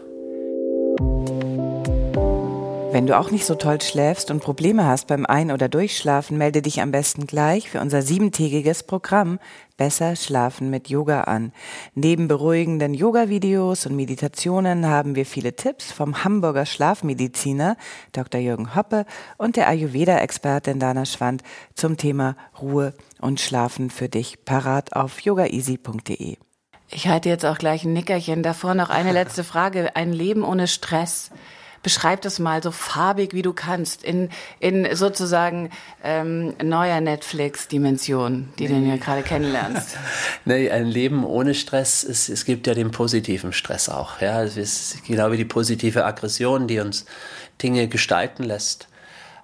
Wenn 2.91 3.07
du 3.07 3.19
auch 3.19 3.31
nicht 3.31 3.45
so 3.45 3.55
toll 3.55 3.83
schläfst 3.83 4.31
und 4.31 4.41
Probleme 4.41 4.87
hast 4.87 5.09
beim 5.09 5.27
Ein- 5.27 5.53
oder 5.53 5.69
Durchschlafen, 5.69 6.39
melde 6.39 6.63
dich 6.63 6.81
am 6.81 6.91
besten 6.91 7.27
gleich 7.27 7.69
für 7.69 7.81
unser 7.81 8.01
siebentägiges 8.01 8.83
Programm 8.83 9.39
Besser 9.77 10.17
Schlafen 10.17 10.71
mit 10.71 10.89
Yoga 10.89 11.23
an. 11.23 11.53
Neben 11.95 12.29
beruhigenden 12.29 12.95
Yoga-Videos 12.95 13.85
und 13.85 13.95
Meditationen 13.95 14.87
haben 14.87 15.17
wir 15.17 15.27
viele 15.27 15.55
Tipps 15.55 15.93
vom 15.93 16.25
Hamburger 16.25 16.65
Schlafmediziner 16.65 17.77
Dr. 18.13 18.41
Jürgen 18.41 18.75
Hoppe 18.75 19.05
und 19.37 19.57
der 19.57 19.69
Ayurveda-Expertin 19.69 20.81
Dana 20.81 21.05
Schwand 21.05 21.43
zum 21.75 21.99
Thema 21.99 22.37
Ruhe 22.61 22.95
und 23.21 23.39
Schlafen 23.39 23.91
für 23.91 24.09
dich 24.09 24.47
parat 24.47 24.97
auf 24.97 25.21
yogaeasy.de. 25.21 26.39
Ich 26.91 27.07
halte 27.07 27.29
jetzt 27.29 27.45
auch 27.45 27.59
gleich 27.59 27.85
ein 27.85 27.93
Nickerchen. 27.93 28.43
Davor 28.43 28.75
noch 28.75 28.89
eine 28.89 29.13
letzte 29.13 29.45
Frage. 29.45 29.95
Ein 29.95 30.11
Leben 30.13 30.43
ohne 30.43 30.67
Stress 30.67 31.31
beschreib 31.89 32.21
das 32.21 32.39
mal 32.39 32.63
so 32.63 32.71
farbig, 32.71 33.33
wie 33.33 33.41
du 33.41 33.55
kannst, 33.55 34.05
in, 34.05 34.29
in 34.61 34.95
sozusagen 34.95 35.71
ähm, 36.05 36.53
neuer 36.63 37.01
Netflix-Dimension, 37.01 38.51
die 38.59 38.69
nee. 38.69 38.79
du 38.79 38.87
ja 38.91 38.97
gerade 38.99 39.23
kennenlernst. 39.23 39.97
nee, 40.45 40.71
ein 40.71 40.85
Leben 40.85 41.25
ohne 41.25 41.55
Stress, 41.55 42.05
es, 42.05 42.29
es 42.29 42.45
gibt 42.45 42.67
ja 42.67 42.75
den 42.75 42.91
positiven 42.91 43.55
Stress 43.55 43.89
auch. 43.89 44.21
Ja? 44.21 44.43
Es 44.43 44.59
ist 44.59 45.07
genau 45.07 45.33
wie 45.33 45.39
die 45.39 45.47
positive 45.47 46.05
Aggression, 46.05 46.67
die 46.67 46.79
uns 46.79 47.07
Dinge 47.63 47.89
gestalten 47.89 48.43
lässt. 48.43 48.89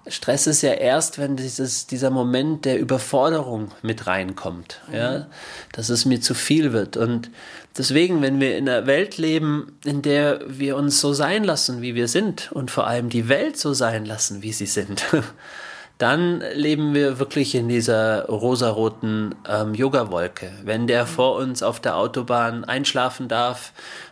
Stress 0.05 0.45
ist 0.45 0.61
ja 0.61 0.73
erst, 0.73 1.17
wenn 1.17 1.37
dieses, 1.37 1.87
dieser 1.87 2.11
Moment 2.11 2.65
der 2.65 2.77
Überforderung 2.77 3.71
mit 3.81 4.05
reinkommt, 4.05 4.81
mhm. 4.87 4.93
ja, 4.93 5.27
dass 5.71 5.89
es 5.89 6.05
mir 6.05 6.21
zu 6.21 6.35
viel 6.35 6.73
wird. 6.73 6.95
Und 6.95 7.31
deswegen, 7.77 8.21
wenn 8.21 8.39
wir 8.39 8.57
in 8.57 8.67
einer 8.67 8.87
Welt 8.87 9.17
leben, 9.17 9.77
in 9.83 10.01
der 10.01 10.41
wir 10.47 10.75
uns 10.75 11.01
so 11.01 11.13
sein 11.13 11.43
lassen, 11.43 11.81
wie 11.81 11.95
wir 11.95 12.07
sind, 12.07 12.51
und 12.51 12.71
vor 12.71 12.87
allem 12.87 13.09
die 13.09 13.29
Welt 13.29 13.57
so 13.57 13.73
sein 13.73 14.05
lassen, 14.05 14.41
wie 14.41 14.53
sie 14.53 14.65
sind, 14.65 15.05
dann 15.97 16.41
leben 16.53 16.93
wir 16.93 17.19
wirklich 17.19 17.55
in 17.55 17.69
dieser 17.69 18.25
rosaroten 18.25 19.35
ähm, 19.47 19.73
Yoga-Wolke. 19.73 20.51
Wenn 20.63 20.87
der 20.87 21.03
mhm. 21.03 21.09
vor 21.09 21.35
uns 21.35 21.63
auf 21.63 21.79
der 21.79 21.97
Autobahn 21.97 22.65
einschlafen 22.65 23.27
darf, 23.27 23.71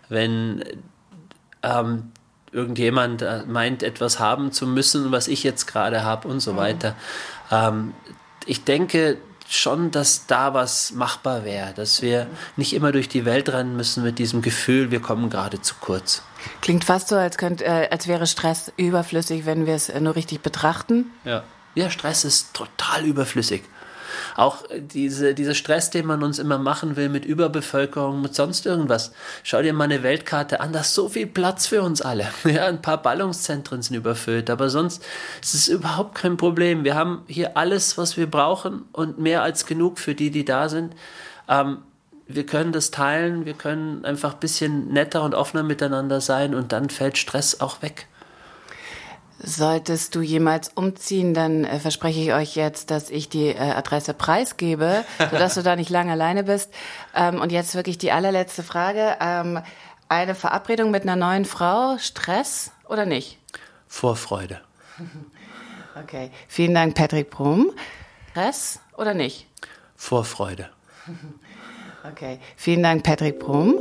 wenn 0.10 0.64
ähm, 1.62 2.12
irgendjemand 2.52 3.22
äh, 3.22 3.44
meint, 3.48 3.84
etwas 3.84 4.20
haben 4.20 4.52
zu 4.52 4.68
müssen, 4.68 5.12
was 5.12 5.28
ich 5.28 5.44
jetzt 5.44 5.66
gerade 5.66 6.04
habe 6.04 6.28
und 6.28 6.40
so 6.40 6.54
mhm. 6.54 6.58
weiter. 6.58 6.96
Ähm, 7.52 7.94
ich 8.46 8.64
denke 8.64 9.18
schon, 9.56 9.92
dass 9.92 10.26
da 10.28 10.54
was 10.54 10.92
machbar 10.92 11.46
wäre, 11.46 11.74
dass 11.74 12.02
wir 12.02 12.28
nicht 12.56 12.74
immer 12.74 12.92
durch 12.92 13.10
die 13.10 13.26
Welt 13.26 13.50
rennen 13.50 13.76
müssen 13.76 14.04
mit 14.04 14.20
diesem 14.20 14.42
Gefühl, 14.42 14.92
wir 14.92 15.00
kommen 15.00 15.30
gerade 15.30 15.62
zu 15.62 15.76
kurz. 15.80 16.24
Klingt 16.62 16.84
fast 16.84 17.08
so, 17.08 17.16
als, 17.16 17.38
könnt, 17.38 17.62
äh, 17.62 17.88
als 17.92 18.08
wäre 18.08 18.28
Stress 18.28 18.72
überflüssig, 18.78 19.46
wenn 19.46 19.66
wir 19.66 19.76
es 19.76 19.90
äh, 19.90 20.00
nur 20.00 20.16
richtig 20.16 20.42
betrachten. 20.42 21.12
Ja. 21.24 21.44
ja, 21.76 21.90
Stress 21.90 22.26
ist 22.26 22.54
total 22.54 23.06
überflüssig. 23.06 23.64
Auch 24.36 24.64
diese, 24.72 25.34
dieser 25.34 25.54
Stress, 25.54 25.90
den 25.90 26.06
man 26.06 26.24
uns 26.24 26.40
immer 26.40 26.58
machen 26.58 26.96
will 26.96 27.10
mit 27.10 27.26
Überbevölkerung, 27.26 28.22
mit 28.22 28.36
sonst 28.36 28.66
irgendwas. 28.66 29.14
Schau 29.44 29.62
dir 29.62 29.74
mal 29.74 29.86
eine 29.86 30.04
Weltkarte 30.04 30.60
an, 30.60 30.74
da 30.74 30.82
ist 30.82 30.94
so 30.94 31.10
viel 31.10 31.28
Platz 31.28 31.68
für 31.68 31.82
uns 31.82 32.02
alle. 32.02 32.28
Ja, 32.54 32.68
ein 32.68 32.84
paar 32.84 33.02
Ballungszentren 33.02 33.82
sind 33.82 33.96
überfüllt, 33.96 34.52
aber 34.52 34.70
sonst 34.70 35.04
ist 35.42 35.56
es 35.56 35.68
überhaupt 35.68 36.14
kein 36.14 36.38
Problem. 36.38 36.84
Wir 36.84 36.94
haben 36.94 37.24
hier 37.26 37.58
alles, 37.58 37.98
was 37.98 38.16
wir 38.16 38.30
brauchen 38.30 38.84
und 38.92 39.18
mehr 39.18 39.42
als 39.42 39.66
genug 39.66 39.98
für 39.98 40.14
die, 40.14 40.30
die 40.30 40.46
da 40.46 40.70
sind. 40.70 40.94
Ähm, 41.50 41.80
wir 42.28 42.46
können 42.46 42.72
das 42.72 42.92
teilen, 42.92 43.46
wir 43.46 43.54
können 43.54 44.06
einfach 44.06 44.34
ein 44.34 44.40
bisschen 44.40 44.90
netter 44.90 45.24
und 45.24 45.36
offener 45.36 45.64
miteinander 45.64 46.22
sein 46.22 46.56
und 46.56 46.72
dann 46.72 46.90
fällt 46.90 47.18
Stress 47.18 47.60
auch 47.60 47.82
weg. 47.82 48.08
Solltest 49.46 50.16
du 50.16 50.22
jemals 50.22 50.70
umziehen, 50.70 51.34
dann 51.34 51.66
äh, 51.66 51.78
verspreche 51.78 52.22
ich 52.22 52.34
euch 52.34 52.56
jetzt, 52.56 52.92
dass 52.92 53.10
ich 53.10 53.28
die 53.28 53.50
äh, 53.50 53.58
Adresse 53.58 54.14
preisgebe, 54.14 55.04
sodass 55.32 55.56
du 55.56 55.64
da 55.64 55.76
nicht 55.76 55.90
lange 55.90 56.14
alleine 56.14 56.44
bist. 56.44 56.74
Ähm, 57.14 57.42
und 57.42 57.52
jetzt 57.52 57.76
wirklich 57.76 57.98
die 57.98 58.14
allerletzte 58.14 58.64
Frage. 58.64 59.18
Ähm, 59.20 59.60
eine 60.08 60.34
Verabredung 60.34 60.92
mit 60.92 61.04
einer 61.04 61.18
neuen 61.18 61.44
Frau, 61.44 61.98
Stress 61.98 62.72
oder 62.88 63.06
nicht? 63.06 63.38
Vorfreude. 63.88 64.62
Okay. 65.96 66.32
Vielen 66.48 66.74
Dank, 66.74 66.96
Patrick 66.96 67.30
Brumm. 67.30 67.70
Stress 68.32 68.80
oder 68.98 69.14
nicht? 69.14 69.46
Vorfreude. 69.96 70.70
Okay. 72.12 72.40
Vielen 72.58 72.84
Dank, 72.84 73.04
Patrick 73.04 73.40
Brumm. 73.40 73.80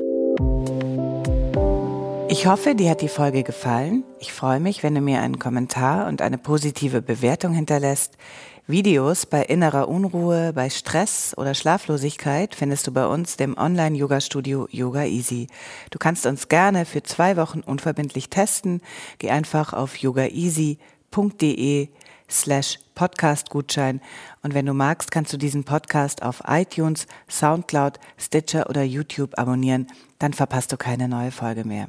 Ich 2.33 2.47
hoffe, 2.47 2.75
dir 2.75 2.89
hat 2.89 3.03
die 3.03 3.09
Folge 3.09 3.43
gefallen. 3.43 4.05
Ich 4.19 4.33
freue 4.33 4.59
mich, 4.59 4.83
wenn 4.83 4.95
du 4.95 5.03
mir 5.03 5.21
einen 5.21 5.39
Kommentar 5.39 6.09
und 6.09 6.23
eine 6.23 6.39
positive 6.39 7.03
Bewertung 7.03 7.53
hinterlässt. 7.53 8.17
Videos 8.67 9.27
bei 9.27 9.43
innerer 9.43 9.87
Unruhe, 9.87 10.55
bei 10.55 10.71
Stress 10.71 11.35
oder 11.37 11.53
Schlaflosigkeit 11.53 12.55
findest 12.55 12.87
du 12.87 12.93
bei 12.93 13.07
uns, 13.07 13.37
dem 13.37 13.59
Online-Yoga-Studio 13.59 14.67
Yoga 14.71 15.05
Easy. 15.05 15.49
Du 15.91 15.99
kannst 15.99 16.25
uns 16.25 16.49
gerne 16.49 16.87
für 16.87 17.03
zwei 17.03 17.37
Wochen 17.37 17.61
unverbindlich 17.61 18.31
testen. 18.31 18.81
Geh 19.19 19.29
einfach 19.29 19.75
auf 19.75 19.97
yogaeasy.de 19.99 21.89
slash 22.31 22.79
Podcast-Gutschein. 22.95 24.01
Und 24.43 24.55
wenn 24.55 24.65
du 24.65 24.73
magst, 24.73 25.11
kannst 25.11 25.35
du 25.35 25.37
diesen 25.37 25.65
Podcast 25.65 26.23
auf 26.23 26.45
iTunes, 26.49 27.07
Soundcloud, 27.29 28.01
Stitcher 28.17 28.71
oder 28.71 28.85
YouTube 28.85 29.39
abonnieren. 29.39 29.87
Dann 30.19 30.33
verpasst 30.33 30.73
du 30.73 30.79
keine 30.79 31.09
neue 31.09 31.31
Folge 31.31 31.67
mehr. 31.67 31.89